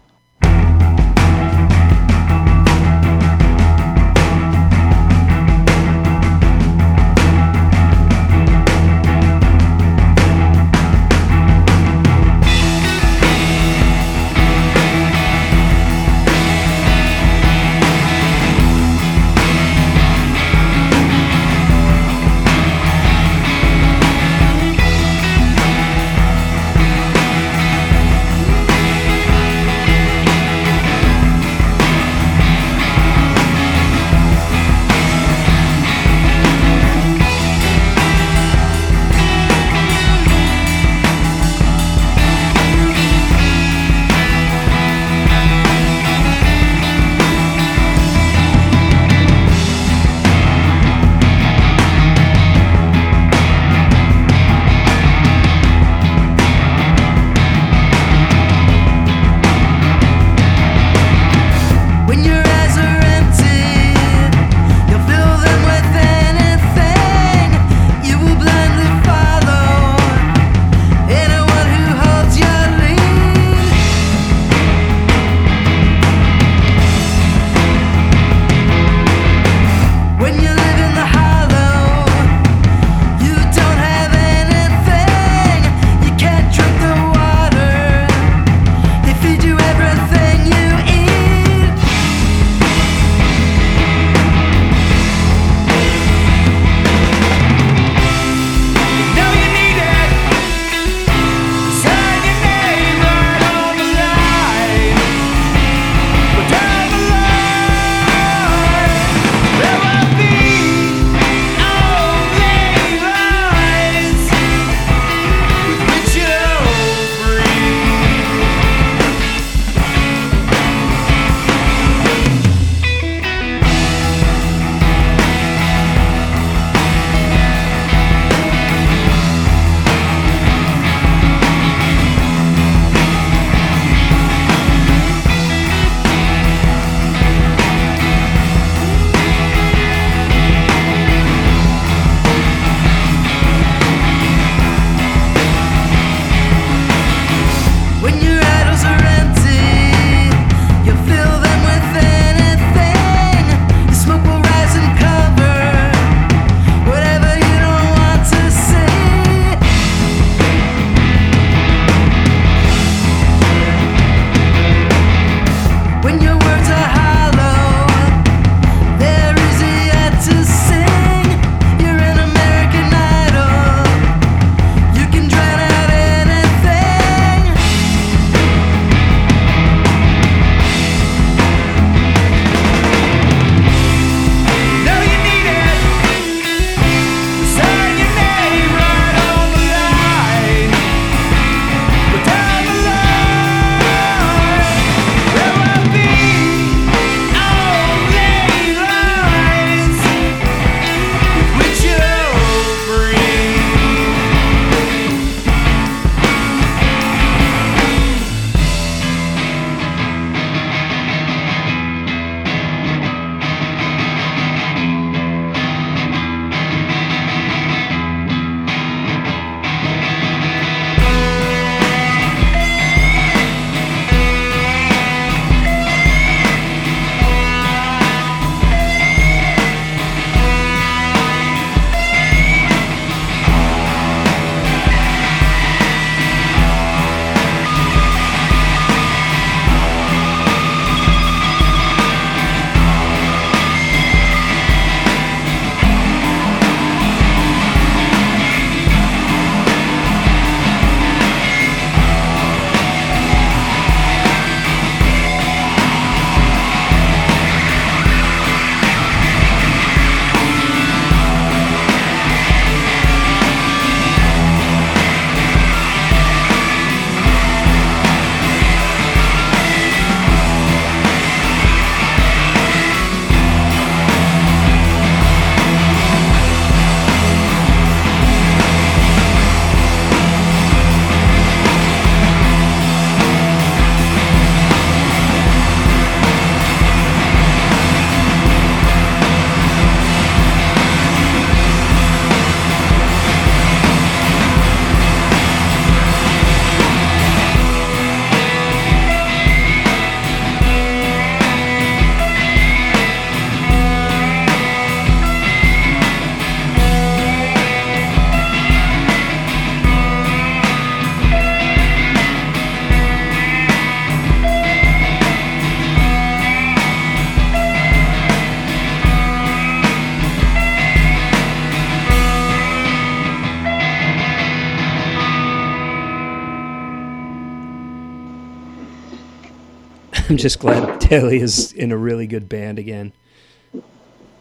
[330.33, 333.13] I'm just glad Daly is in a really good band again.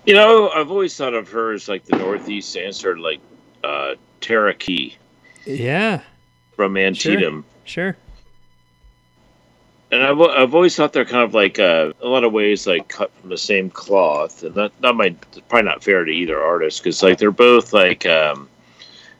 [0.05, 3.19] You know, I've always thought of her as like the Northeast answer, like
[3.61, 4.95] uh, Tara Key
[5.45, 6.01] Yeah,
[6.55, 7.43] from Antietam.
[7.65, 7.97] sure.
[9.91, 12.87] And I've, I've always thought they're kind of like uh, a lot of ways like
[12.87, 15.19] cut from the same cloth, and that that might
[15.49, 18.47] probably not fair to either artist because like they're both like um,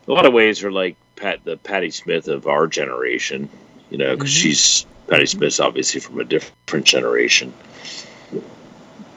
[0.07, 3.49] a lot of ways are like Pat the Patti Smith of our generation,
[3.89, 4.41] you know, because Mhm.
[4.41, 7.53] she's Patti Smith's obviously from a different generation,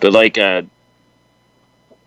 [0.01, 0.63] but like uh,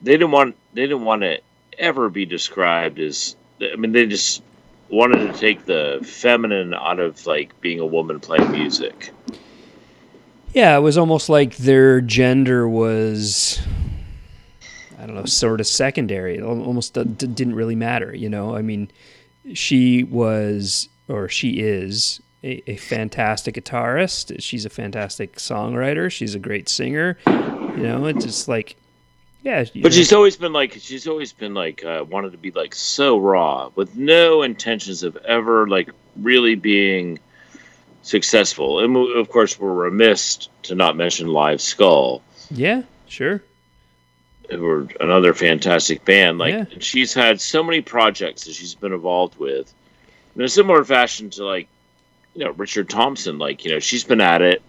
[0.02, 1.40] they didn't want they didn't want to
[1.80, 4.44] ever be described as I mean they just
[4.90, 9.12] wanted to take the feminine out of like being a woman playing music.
[10.54, 13.62] Yeah, it was almost like their gender was,
[15.00, 16.38] I don't know, sort of secondary.
[16.38, 18.56] It almost didn't really matter, you know?
[18.56, 18.90] I mean,
[19.54, 24.42] she was, or she is, a, a fantastic guitarist.
[24.42, 26.12] She's a fantastic songwriter.
[26.12, 27.18] She's a great singer.
[27.28, 28.76] You know, it's just like,
[29.44, 29.64] yeah.
[29.64, 32.74] But know, she's always been like she's always been like uh, wanted to be like
[32.76, 37.20] so raw with no intentions of ever like really being
[38.02, 38.80] successful.
[38.84, 43.44] And we- of course, we're remiss to not mention Live Skull, yeah, sure.
[44.50, 46.38] who are another fantastic band.
[46.40, 46.66] Like Yeah.
[46.80, 49.74] she's had so many projects that she's been involved with
[50.36, 51.68] in a similar fashion to like
[52.38, 53.40] you know Richard Thompson.
[53.40, 54.62] Like you know she's been at it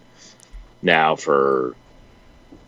[0.81, 1.75] now for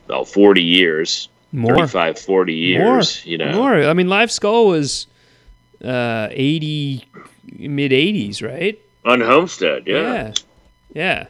[0.05, 1.27] about 40 years.
[1.53, 1.75] More.
[1.75, 3.83] 35 40 years you know More.
[3.83, 5.07] I mean, Live Skull was
[5.83, 7.03] uh, 80,
[7.57, 8.79] mid 80s, right?
[9.03, 9.97] on homestead yeah.
[9.97, 10.33] Yeah.
[10.93, 11.27] Yeah.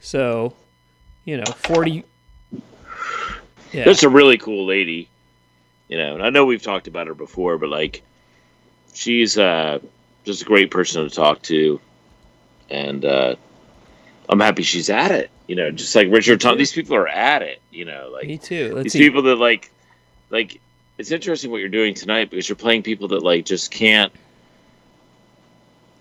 [0.00, 0.54] So,
[1.24, 2.04] you know, 40.
[3.72, 3.84] Yeah.
[3.84, 5.08] that's a really cool lady
[5.88, 8.02] you know and i know we've talked about her before but like
[8.92, 9.80] she's uh
[10.24, 11.80] just a great person to talk to
[12.70, 13.34] and uh
[14.28, 17.42] i'm happy she's at it you know just like richard Tom- these people are at
[17.42, 18.72] it you know like Me too.
[18.74, 18.98] Let's these see.
[19.00, 19.70] people that like
[20.30, 20.60] like
[20.96, 24.12] it's interesting what you're doing tonight because you're playing people that like just can't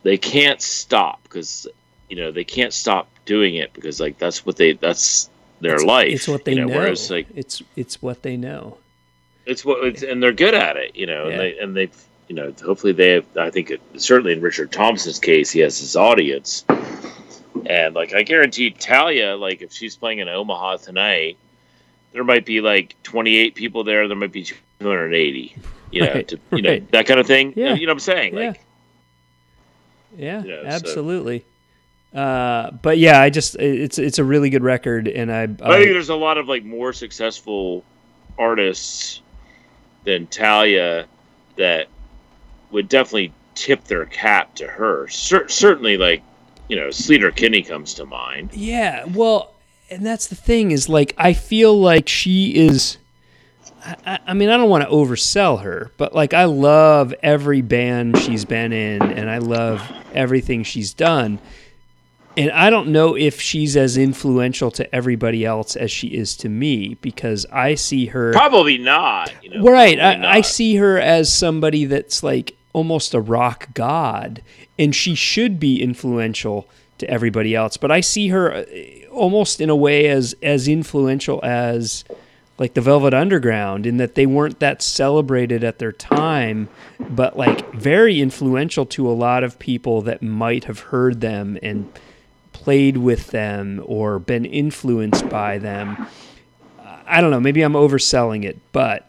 [0.04, 1.68] they can't stop because
[2.10, 5.30] you know they can't stop doing it because like that's what they that's
[5.62, 6.78] their it's, life It's what they you know, know.
[6.78, 8.78] whereas like it's it's what they know.
[9.46, 11.32] it's what it's, and they're good at it you know Yeah.
[11.32, 14.72] and they and they've you know hopefully they have i think it, certainly in richard
[14.72, 16.64] thompson's case he has his audience
[17.66, 21.38] and like i guarantee thalia like if she's playing in omaha tonight
[22.14, 24.44] there might be like 28 people there there might be
[24.80, 25.56] 280
[25.92, 27.74] you know Right, to, you know that kind of thing Yeah.
[27.76, 28.48] you know what i'm saying Yeah.
[28.50, 28.62] like
[30.16, 31.46] Yeah, Yeah, so- absolutely.
[32.14, 35.90] Uh, but yeah, I just it's it's a really good record, and I, I think
[35.90, 37.84] there's a lot of like more successful
[38.38, 39.24] artists
[40.04, 41.08] than Thalia
[41.58, 41.88] that
[42.74, 45.08] would definitely tip their cap to her.
[45.08, 46.22] Cer- certainly, like
[46.68, 48.50] you know, Sleater Kinney comes to mind.
[48.54, 49.06] yeah.
[49.06, 49.54] Well,
[49.90, 52.98] and that's the thing is like I feel like she is.
[54.06, 58.18] I- I, mean, I don't want to oversell her, but like I love every band
[58.18, 59.82] she's been in, and I love
[60.14, 61.40] everything she's done.
[62.38, 66.50] And I don't know if she's as influential to everybody else as she is to
[66.50, 69.32] me because I see her Probably not.
[69.44, 73.74] You know, right probably I, I see her as somebody that's like almost a rock
[73.74, 74.42] god
[74.78, 76.68] and she should be influential
[76.98, 78.66] to everybody else but i see her uh,
[79.12, 82.04] almost in a way as as influential as
[82.58, 86.68] like the velvet underground in that they weren't that celebrated at their time
[87.00, 91.92] but like very influential to a lot of people that might have heard them and
[92.52, 96.08] played with them or been influenced by them
[97.06, 97.40] I don't know.
[97.40, 99.08] Maybe I'm overselling it, but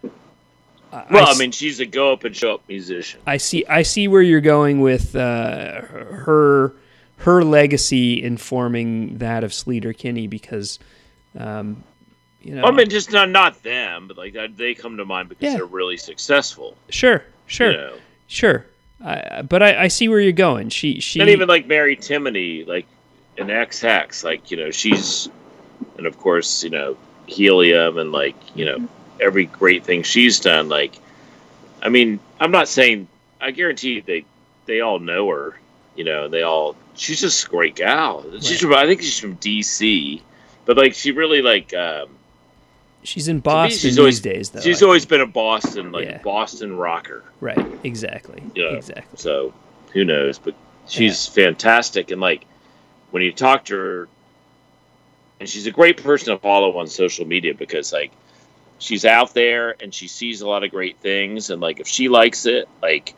[1.11, 3.21] Well, I mean, she's a go up and show up musician.
[3.27, 3.65] I see.
[3.67, 6.75] I see where you're going with uh, her
[7.19, 10.79] her legacy informing that of Sleater Kinney because,
[11.39, 11.83] um,
[12.43, 15.43] you know, I mean, just not not them, but like they come to mind because
[15.45, 15.57] Yeah.
[15.57, 16.77] they're really successful.
[16.91, 17.95] sure, sure, You know?
[18.27, 18.67] sure.
[19.05, 20.69] I, but I, I see where you're going.
[20.69, 22.87] She she and even like Mary Timony, like
[23.37, 25.29] in Ex Hex, like you know she's,
[25.99, 28.89] and of course you know Helium and like you know
[29.21, 30.69] every great thing she's done.
[30.69, 30.95] Like,
[31.83, 33.09] I mean, I'm not saying
[33.41, 34.25] I guarantee they
[34.67, 35.59] they all know her.
[35.97, 38.25] You know, they all she's just a great gal.
[38.41, 40.21] She's from I think she's from DC,
[40.65, 42.09] but like she really like um,
[43.03, 44.61] she's in Boston she's these days though.
[44.61, 45.11] she's I always think.
[45.11, 46.19] been a Boston like Yeah.
[46.23, 47.23] Boston rocker.
[47.41, 47.65] right.
[47.85, 48.43] Exactly.
[48.55, 48.71] Yeah.
[48.73, 49.19] Exactly.
[49.19, 49.53] So
[49.93, 50.39] who knows?
[50.39, 50.55] But
[50.89, 52.45] she's fantastic, and like
[53.13, 54.09] when you talk to her,
[55.39, 58.11] and she's a great person to follow on social media because like
[58.79, 62.09] she's out there and she sees a lot of great things, and like if she
[62.09, 63.15] likes it, like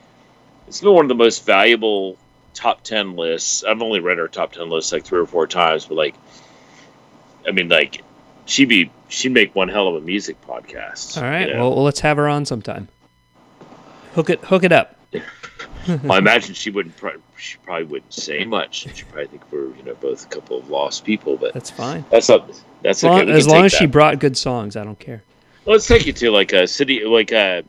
[0.68, 2.16] it's been one of the most valuable
[2.54, 3.64] top ten lists.
[3.64, 6.14] I've only read her top ten list like three or four times, but like
[7.46, 8.02] I mean, like,
[8.46, 11.16] she'd be she'd make one hell of a music podcast.
[11.16, 11.48] All right.
[11.48, 11.70] you know?
[11.70, 12.88] Well, let's have her on sometime.
[14.14, 14.96] Hook it, hook it up.
[15.12, 15.22] Well,
[16.10, 16.94] I imagine she wouldn't.
[17.36, 18.88] She probably wouldn't say much.
[18.94, 22.04] She probably think we're you know both a couple of lost people, but That's fine.
[22.10, 22.48] that's up.
[22.82, 23.32] That's As long, okay.
[23.32, 25.22] As, long as she brought good songs, I don't care.
[25.66, 27.64] Let's take you to like a city, like a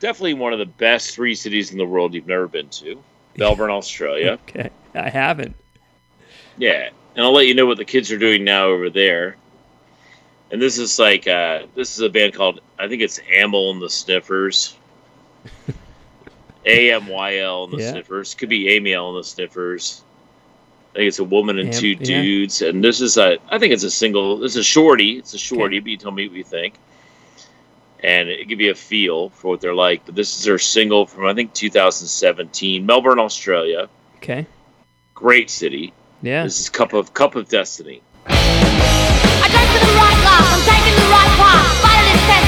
[0.00, 3.02] definitely one of the best three cities in the world you've never been to,
[3.36, 4.38] Melbourne, Australia.
[4.48, 4.70] Okay.
[4.94, 5.54] I haven't.
[6.56, 9.36] Yeah, and I'll let you know what the kids are doing now over there.
[10.50, 13.80] And this is like uh, this is a band called I think it's Amyl and
[13.82, 14.74] the Sniffers.
[16.66, 17.92] A M Y L and the Yeah.
[17.92, 20.02] Sniffers could be Amy L and the Sniffers.
[20.92, 21.96] I think it's a woman and Am- two yeah.
[22.22, 24.38] dudes, and this is a I think it's a single.
[24.38, 25.18] This is a shorty.
[25.18, 26.74] It's a shorty, but you tell me what you think.
[28.02, 30.06] And it give you a feel for what they're like.
[30.06, 33.88] But this is their single from I think 2017, Melbourne, Australia.
[34.16, 34.46] Okay.
[35.14, 35.92] Great city.
[36.22, 36.44] Yeah.
[36.44, 38.02] This is Cup of Cup of Destiny.
[38.26, 41.82] I drank with the right glass, I'm taking the right path.
[41.82, 42.47] Vital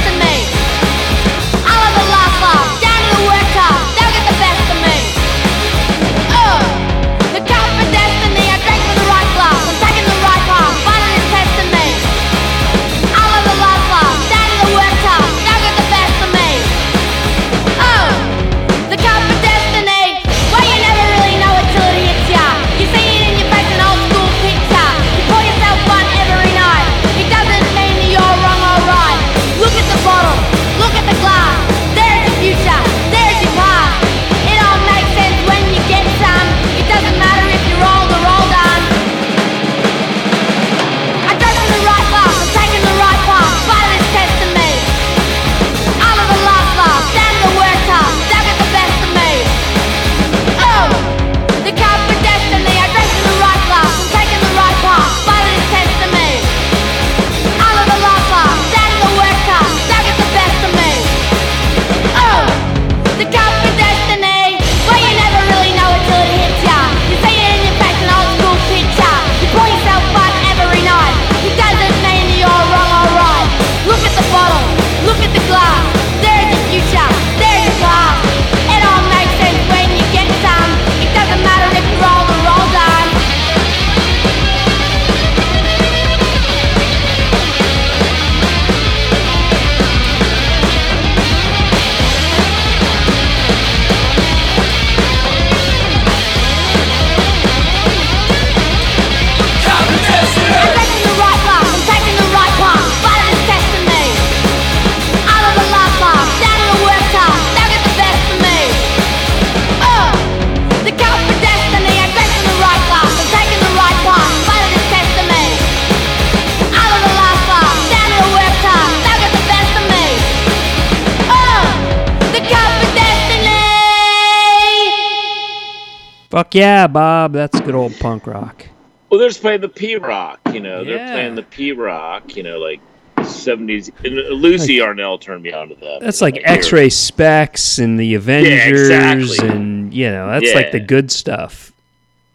[126.50, 127.32] Fuck yeah, Bob.
[127.32, 128.66] That's good old punk rock.
[129.08, 130.82] Well, they're just playing the P Rock, you know.
[130.82, 130.96] Yeah.
[130.96, 132.80] They're playing the P Rock, you know, like
[133.24, 133.88] seventies.
[134.04, 135.98] And Lucy Arnell turned me on to them.
[136.00, 136.42] That's like Like.
[136.44, 139.48] X-Ray Spex and the Avengers, exactly.
[139.48, 141.70] and you know that's like the good stuff.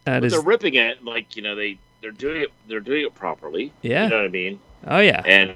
[0.04, 2.52] That But is, they're ripping it, like you know, they they're doing it.
[2.68, 3.70] They're doing it properly.
[3.82, 4.04] Yeah.
[4.04, 4.60] you know what I mean.
[4.86, 5.54] oh yeah, And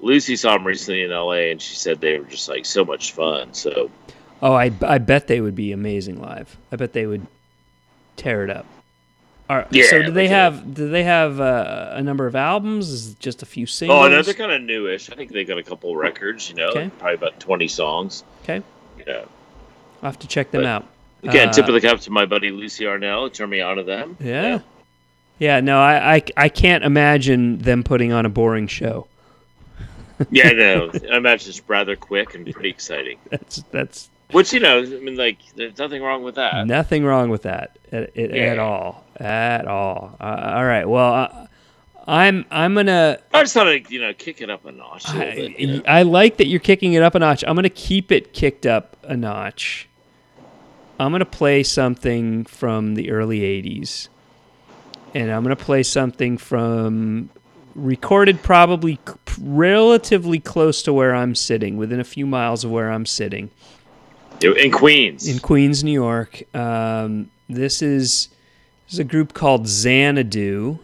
[0.00, 1.50] Lucy saw them recently in L.A.
[1.50, 3.52] and she said they were just like so much fun.
[3.52, 3.90] So
[4.42, 6.56] oh I I bet they would be amazing live.
[6.70, 7.26] I bet they would
[8.16, 8.66] tear it up.
[9.50, 12.88] All right, Yeah, so do they have do they have uh, a number of albums?
[12.88, 14.06] Is it just a few singles?
[14.06, 15.10] oh no, they're kind of newish.
[15.10, 16.48] I think they got a couple records.
[16.48, 16.90] You know, Okay.
[16.98, 18.24] probably about twenty songs.
[18.42, 18.62] okay.
[19.06, 19.24] Yeah.
[20.02, 20.86] I'll have to check them But, out.
[21.24, 23.30] Again, Uh, tip of the cap to my buddy Lucy Arnell.
[23.32, 24.16] Turn me on to them.
[24.20, 24.60] Yeah.
[25.38, 29.08] Yeah, no, I, I, I can't imagine them putting on a boring show.
[30.30, 30.90] Yeah, no.
[31.12, 33.18] I imagine it's rather quick and pretty exciting.
[33.30, 36.66] That's that's Which you know, I mean, like, there's nothing wrong with that.
[36.66, 40.16] nothing wrong with that at, at, at all, at all.
[40.18, 41.46] Uh, all right, well, uh,
[42.06, 43.18] I'm I'm gonna.
[43.32, 45.08] I just thought I'd, you know, kick it up a notch.
[45.08, 45.82] A little bit, you know?
[45.86, 47.44] I, I like that you're kicking it up a notch.
[47.46, 49.88] I'm gonna keep it kicked up a notch.
[50.98, 54.08] I'm gonna play something from the early '80s,
[55.14, 57.30] and I'm gonna play something from
[57.74, 58.98] recorded probably
[59.40, 63.50] relatively close to where I'm sitting, within a few miles of where I'm sitting
[64.42, 65.28] In Queens.
[65.28, 66.42] in Queens, New York.
[66.54, 68.28] Um, this is
[68.86, 70.78] this is a group called Xanadu.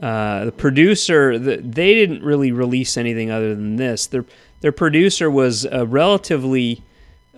[0.00, 4.06] Uh, the producer, the, they didn't really release anything other than this.
[4.06, 4.24] Their
[4.60, 6.82] their producer was a relatively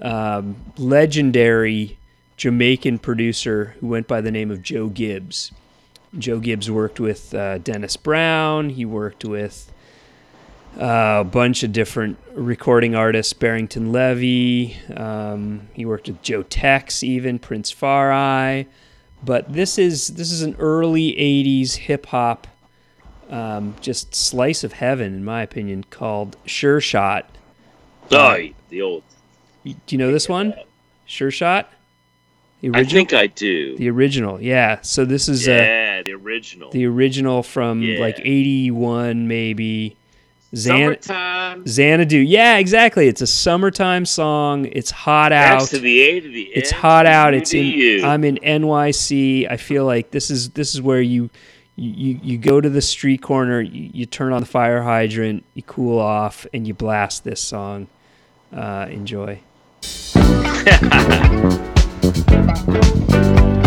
[0.02, 1.98] um, legendary
[2.36, 5.52] Jamaican producer who went by the name of Joe Gibbs,
[6.16, 8.70] Joe Gibbs worked with uh, Dennis Brown.
[8.70, 9.70] He worked with
[10.78, 14.76] uh, a bunch of different recording artists, Barrington Levy.
[14.94, 18.66] Um, he worked with Joe Tex, even Prince Far I.
[19.24, 22.46] But this is this is an early '80s hip hop,
[23.28, 27.28] um, just slice of heaven, in my opinion, called Sure Shot.
[28.12, 29.02] Oh, the old.
[29.64, 30.54] Do you know this one?
[31.04, 31.72] Sure Shot.
[32.60, 33.76] The I think I do.
[33.76, 34.80] the original, yeah.
[34.82, 36.70] So this is uh, yeah, the original.
[36.70, 38.00] the original from Yeah.
[38.00, 39.96] like '81, maybe.
[40.54, 41.66] Xan- Summertime.
[41.66, 42.18] Xanadu.
[42.18, 43.06] Yeah, exactly.
[43.06, 44.66] It's a summertime song.
[44.72, 45.62] It's hot out.
[45.62, 47.34] X to the A to the It's N hot to out.
[47.34, 48.04] It's to in.
[48.04, 49.50] I'm in NYC.
[49.50, 51.28] I feel like this is this is where you
[51.76, 53.60] you you go to the street corner.
[53.60, 55.44] You, you turn on the fire hydrant.
[55.54, 57.88] You cool off and you blast this song.
[58.50, 59.40] Uh, enjoy.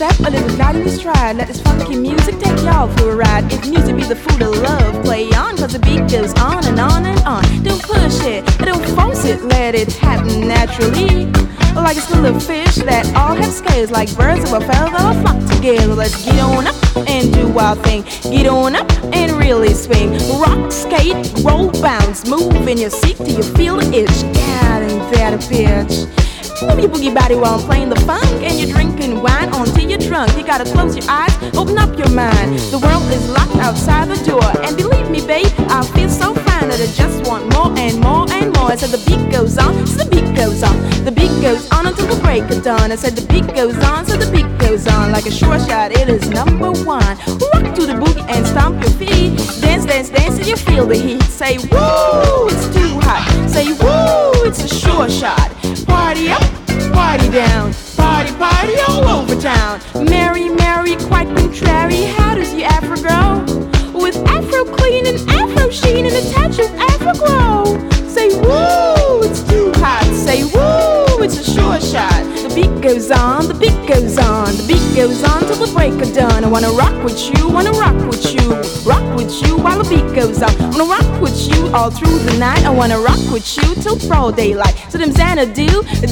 [0.00, 1.36] step, a little glide in stride.
[1.36, 3.52] Let this funky music take y'all for a ride.
[3.52, 6.80] If music be the food of love, play on, cause the beat goes on and
[6.80, 7.44] on and on.
[7.62, 11.26] Don't push it, don't force it, let it happen naturally.
[11.74, 15.94] Like a of fish that all have scales, like birds of a feather flock together.
[15.94, 18.02] Let's get on up and do our thing.
[18.22, 20.12] Get on up and really swing.
[20.40, 21.14] Rock, skate,
[21.44, 24.22] roll, bounce, move in your seat till you feel the itch.
[24.24, 26.19] Ain't that a bitch?
[26.62, 29.98] Move your boogie body while I'm playing the funk and you're drinking wine until you're
[29.98, 30.36] drunk.
[30.36, 32.58] You gotta close your eyes, open up your mind.
[32.70, 36.49] The world is locked outside the door, and believe me, babe, I feel so fine
[36.68, 38.70] that I just want more and more and more.
[38.70, 40.76] I said the beat goes on, so the beat goes on.
[41.04, 42.92] The beat goes on until the break of dawn.
[42.92, 45.12] I said the beat goes on, so the beat goes on.
[45.12, 47.16] Like a sure shot, it is number one.
[47.52, 49.36] Rock to the boogie and stomp your feet.
[49.60, 51.22] Dance, dance, dance till you feel the heat.
[51.22, 53.24] Say woo, it's too hot.
[53.48, 55.50] Say woo, it's a sure shot.
[55.86, 56.44] Party up,
[56.92, 59.80] party down, party, party all over town.
[59.94, 62.04] Merry, merry, quite contrary.
[62.16, 63.69] How does your afro go?
[64.00, 67.64] With afro clean and afro sheen and a touch of afro glow.
[68.08, 70.04] Say woo, it's too hot.
[70.14, 72.24] Say woo, it's a sure shot.
[72.42, 75.92] The beat goes on, the beat goes on, the beat goes on till the break
[76.02, 76.44] of dawn.
[76.44, 78.50] I wanna rock with you, wanna rock with you,
[78.88, 80.52] rock with you while the beat goes on.
[80.72, 82.64] Wanna rock with you all through the night.
[82.64, 84.74] I wanna rock with you till broad daylight.
[84.88, 85.68] So them Xanadu,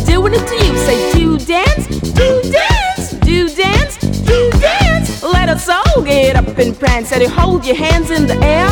[0.06, 0.76] doing it to you.
[0.86, 4.87] Say do dance, do dance, do dance, do dance.
[5.48, 7.08] Let us get up and prance.
[7.08, 8.68] Said you hold your hands in the air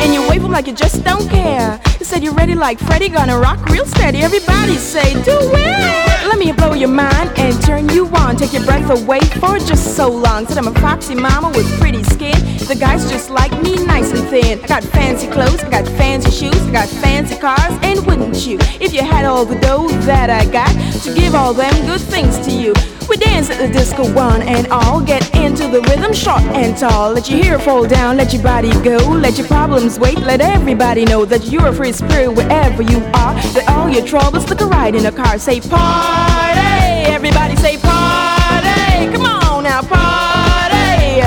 [0.00, 1.80] and you wave them like you just don't care.
[1.98, 4.18] You said you're ready like Freddie, gonna rock real steady.
[4.18, 6.28] Everybody say do it.
[6.28, 8.36] Let me blow your mind and turn you on.
[8.36, 10.46] Take your breath away for just so long.
[10.46, 12.38] Said I'm a foxy mama with pretty skin.
[12.68, 14.60] The guys just like me, nice and thin.
[14.62, 18.56] I got fancy clothes, I got fancy shoes, I got fancy cars, and wouldn't you?
[18.80, 20.70] If you had all the dough that I got
[21.02, 22.72] to give all them good things to you.
[23.10, 25.00] We dance at the disco one and all.
[25.00, 27.12] Get into the rhythm, short and tall.
[27.12, 28.98] Let your hair fall down, let your body go.
[28.98, 33.34] Let your problems wait, let everybody know that you're a free spirit wherever you are.
[33.54, 35.38] That all your troubles look a ride in a car.
[35.40, 39.12] Say party, everybody say party.
[39.12, 41.20] Come on now, party.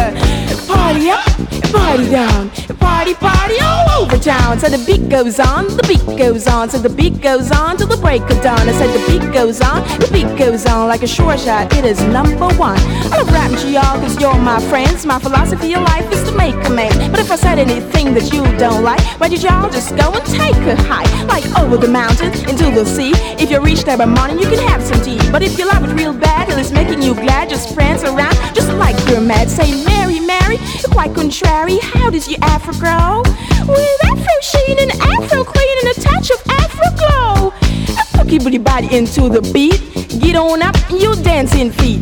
[0.66, 1.26] Party up,
[1.74, 3.43] party down, party, party
[4.64, 7.88] So the beat goes on, the beat goes on, so the beat goes on till
[7.88, 8.60] the break of dawn.
[8.60, 11.74] I said the beat goes on, the beat goes on like a short shot.
[11.76, 12.78] It is number one.
[12.80, 15.06] I love rapping to y'all cause you're my friends.
[15.06, 17.12] My philosophy of life is to make a man.
[17.12, 20.26] But if I said anything that you don't like, why did y'all just go and
[20.26, 21.12] take a hike?
[21.28, 23.12] Like over the mountain into the sea.
[23.44, 25.20] If you reach there by morning, you can have some tea.
[25.30, 28.36] But if you love it real bad and it's making you glad, just prance around
[28.56, 29.50] just like you're mad.
[29.50, 29.84] Say,
[30.42, 30.58] Mary,
[30.92, 31.78] quite contrary.
[31.82, 33.22] How does your afro grow?
[33.68, 37.54] With afro sheen and afro clean and a touch of afro glow.
[38.28, 39.80] Keep your body into the beat.
[40.20, 42.02] Get on up, you dancing feet.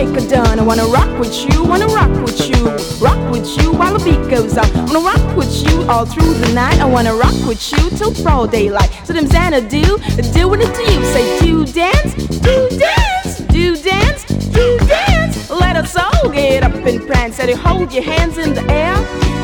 [0.00, 0.58] Break of dawn.
[0.58, 2.56] I wanna rock with you, wanna rock with you,
[3.04, 4.66] rock with you while the beat goes on.
[4.86, 6.80] Wanna rock with you all through the night.
[6.80, 8.90] I wanna rock with you till broad daylight.
[9.04, 9.98] So them Xanadu,
[10.32, 11.04] doing it to you.
[11.12, 15.50] Say do dance, do dance, do dance, do dance.
[15.50, 17.36] Let us all get up and prance.
[17.36, 18.96] Said you hold your hands in the air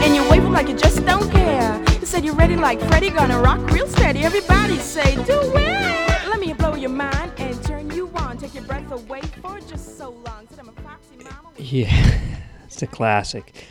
[0.03, 1.79] and you wave 'em like you just don't care.
[2.01, 4.25] You said you're ready like Freddie, gonna rock real steady.
[4.25, 6.29] Everybody say do it.
[6.31, 8.39] Let me blow your mind and turn you on.
[8.39, 9.21] Take your breath away
[11.71, 12.19] Yeah,
[12.65, 13.67] it's a classic.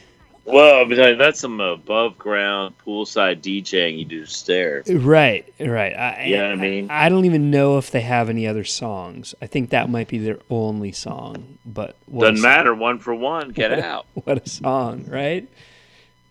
[0.45, 4.87] Well, telling you, that's some above ground poolside DJing you do stairs.
[4.87, 5.93] Right, right.
[5.93, 6.91] I, You know what I mean?
[6.91, 9.33] I, don't even know if they have any other songs.
[9.41, 11.57] I think that might be their only song.
[11.65, 12.75] But what Doesn't matter.
[12.75, 13.49] One for one.
[13.49, 14.05] Get out.
[14.23, 15.47] What a song, right?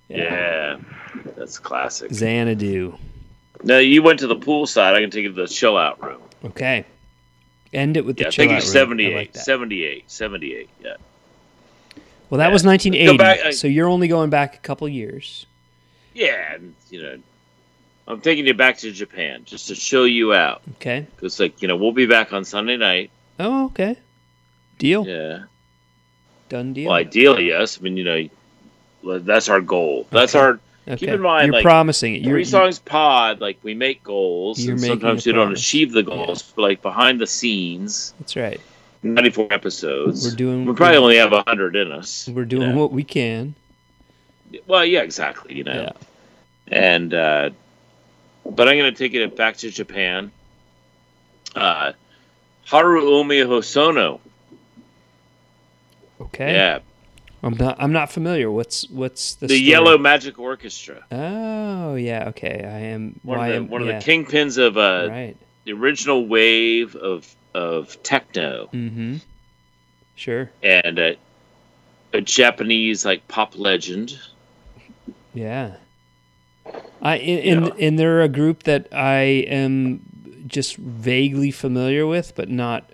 [0.09, 0.79] Yeah,
[1.37, 2.13] that's classic.
[2.13, 2.97] Xanadu.
[3.65, 4.95] No, you went to the poolside.
[4.95, 6.21] I can take you to the chill out room.
[6.45, 6.85] Okay.
[7.73, 8.57] End it with Yeah, the chill out room.
[8.59, 9.45] I 78, like that.
[9.45, 10.71] 78, 78.
[10.81, 10.95] Yeah.
[12.35, 12.53] Well, that yeah.
[12.53, 13.17] was 1980.
[13.17, 15.47] back, uh, so you're only going back a couple years.
[16.15, 16.57] Yeah,
[16.91, 17.19] you know,
[18.09, 20.63] I'm taking you back to Japan just to chill you out.
[20.73, 21.07] Okay.
[21.15, 23.13] Because, like, you know, we'll be back on Sunday night.
[23.39, 23.97] Oh, okay.
[24.79, 25.07] Deal.
[25.07, 25.45] Yeah.
[26.49, 26.89] Done deal.
[26.89, 27.79] Well, ideally, yes.
[27.79, 30.09] I mean, you know, that's our goal.
[30.11, 30.45] That's Okay.
[30.45, 30.97] our okay.
[30.97, 32.23] keep in mind, you're like, promising it.
[32.23, 33.41] You're, three songs pod.
[33.41, 36.43] Like we make goals, and sometimes a we don't achieve the goals.
[36.57, 38.61] But like behind the scenes, That's right.
[39.05, 40.25] 94 episodes.
[40.29, 42.29] We're doing- We probably only have hundred in us.
[42.33, 42.79] We're doing you know.
[42.81, 43.55] what we can.
[44.67, 45.55] Well, yeah, exactly.
[45.55, 45.93] You know, Yeah.
[46.69, 47.51] and uh,
[48.49, 50.31] but I'm going to take it back to Japan.
[51.55, 51.93] Uh,
[52.69, 54.21] Haruomi Hosono.
[56.21, 56.55] Okay.
[56.55, 56.79] Yeah,
[57.43, 57.77] I'm not.
[57.79, 58.51] I'm not familiar.
[58.51, 59.69] What's what's the the story?
[59.69, 61.05] Yellow Magic Orchestra.
[61.11, 62.29] Oh yeah.
[62.29, 62.63] Okay.
[62.65, 63.19] I am.
[63.23, 63.99] One why of the am- one yeah.
[63.99, 65.37] of the kingpins of uh, Right.
[65.65, 69.17] the original wave of of techno Mm-hmm.
[70.17, 70.51] Sure.
[70.63, 71.13] and uh,
[72.13, 74.19] a Japanese like pop legend.
[75.33, 75.77] Yeah.
[77.03, 80.01] I and, and, and they're a group that I am
[80.47, 82.89] just vaguely familiar with, but not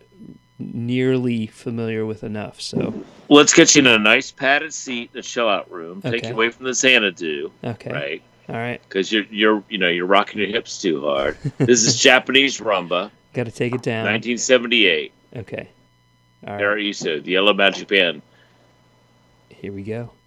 [0.59, 2.61] nearly familiar with enough.
[2.61, 6.03] So Let's get you in a nice padded seat in the chill out room.
[6.03, 7.93] Take you away from the Xanadu, okay.
[7.93, 8.23] right?
[8.49, 8.81] All right.
[8.83, 11.37] Because you're you're you know you're rocking your hips too hard.
[11.59, 14.05] This is Japanese rumba, Got to take it down.
[14.07, 15.12] 1978.
[15.37, 15.68] Okay.
[16.47, 16.59] All right.
[16.59, 16.70] There
[17.24, 18.22] the Yellow Magic Band.
[19.49, 20.20] Here we go.「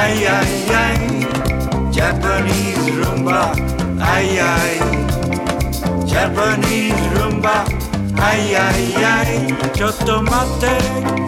[0.00, 0.52] ay, ay,
[0.84, 0.98] ay,
[1.92, 3.52] Japanese rumba,
[4.00, 4.74] ay, ay,
[6.08, 7.64] Japanese rumba,
[8.16, 9.30] ay, ay, ay,
[9.74, 11.19] ちょっと待って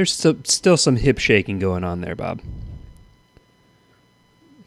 [0.00, 2.40] There's some, still some hip shaking going on there, Bob.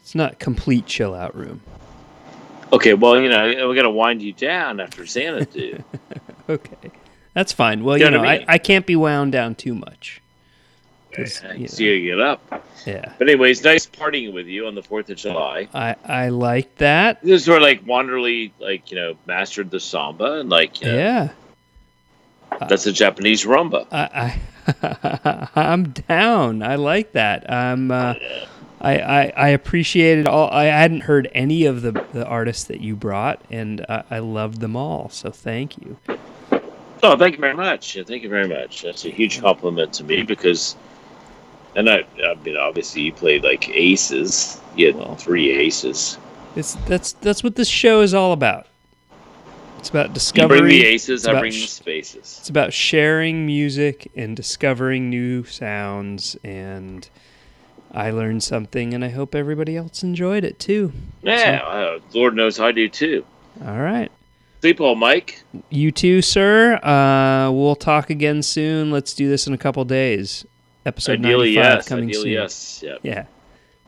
[0.00, 1.60] It's not complete chill out room.
[2.72, 5.82] Okay, well, you know, we got to wind you down after Xanadu.
[6.48, 6.90] Okay,
[7.32, 7.82] that's fine.
[7.82, 8.44] Well, You you know know, I I, mean?
[8.48, 10.20] I can't be wound down too much.
[11.18, 12.64] I you see you get up.
[12.86, 15.66] Yeah, But anyways, nice partying with you on the Fourth of July.
[15.74, 17.22] I I like that.
[17.24, 20.96] This is where like Wanderley, like you know, mastered the samba and like you know,
[20.96, 21.28] Yeah,
[22.68, 23.86] that's a Japanese rumba.
[23.90, 24.40] I, I
[25.56, 26.62] I'm down.
[26.62, 27.50] I like that.
[27.50, 27.90] I'm.
[27.90, 28.14] Uh,
[28.80, 30.50] I, I I appreciated all.
[30.50, 34.60] I hadn't heard any of the the artists that you brought, and I, I loved
[34.60, 35.08] them all.
[35.08, 35.96] So thank you.
[37.02, 37.98] Oh, thank you very much.
[38.06, 38.82] Thank you very much.
[38.82, 40.74] That's a huge compliment to me because,
[41.76, 44.60] and I, I mean, obviously you played like aces.
[44.76, 45.16] You had Well.
[45.16, 46.18] three aces.
[46.56, 48.66] It's that's that's what this show is all about.
[49.84, 50.60] It's about You discovery.
[50.60, 52.36] bring the aces, I bring sh- the spaces.
[52.40, 57.06] It's about sharing music and discovering new sounds, and
[57.92, 60.94] I learned something, and I hope everybody else enjoyed it too.
[61.22, 63.26] Yeah, uh, Lord knows I do too.
[63.62, 64.10] All right.
[64.62, 65.42] Sleep well, Mike.
[65.68, 66.76] You too, sir.
[66.82, 68.90] Uh, we'll talk again soon.
[68.90, 70.46] Let's do this in a couple days.
[70.86, 71.88] Episode Ideally, 95 yes.
[71.88, 72.32] coming Ideally, soon.
[72.32, 72.80] yes.
[72.82, 72.96] Yeah.
[73.02, 73.24] Yeah.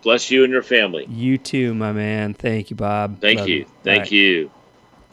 [0.03, 1.07] Bless you and your family.
[1.09, 2.35] You too, my man.
[2.35, 3.23] Thank you, Bob.
[3.23, 3.65] Thank Love you.
[3.83, 4.09] Thank Bye.
[4.11, 4.51] you.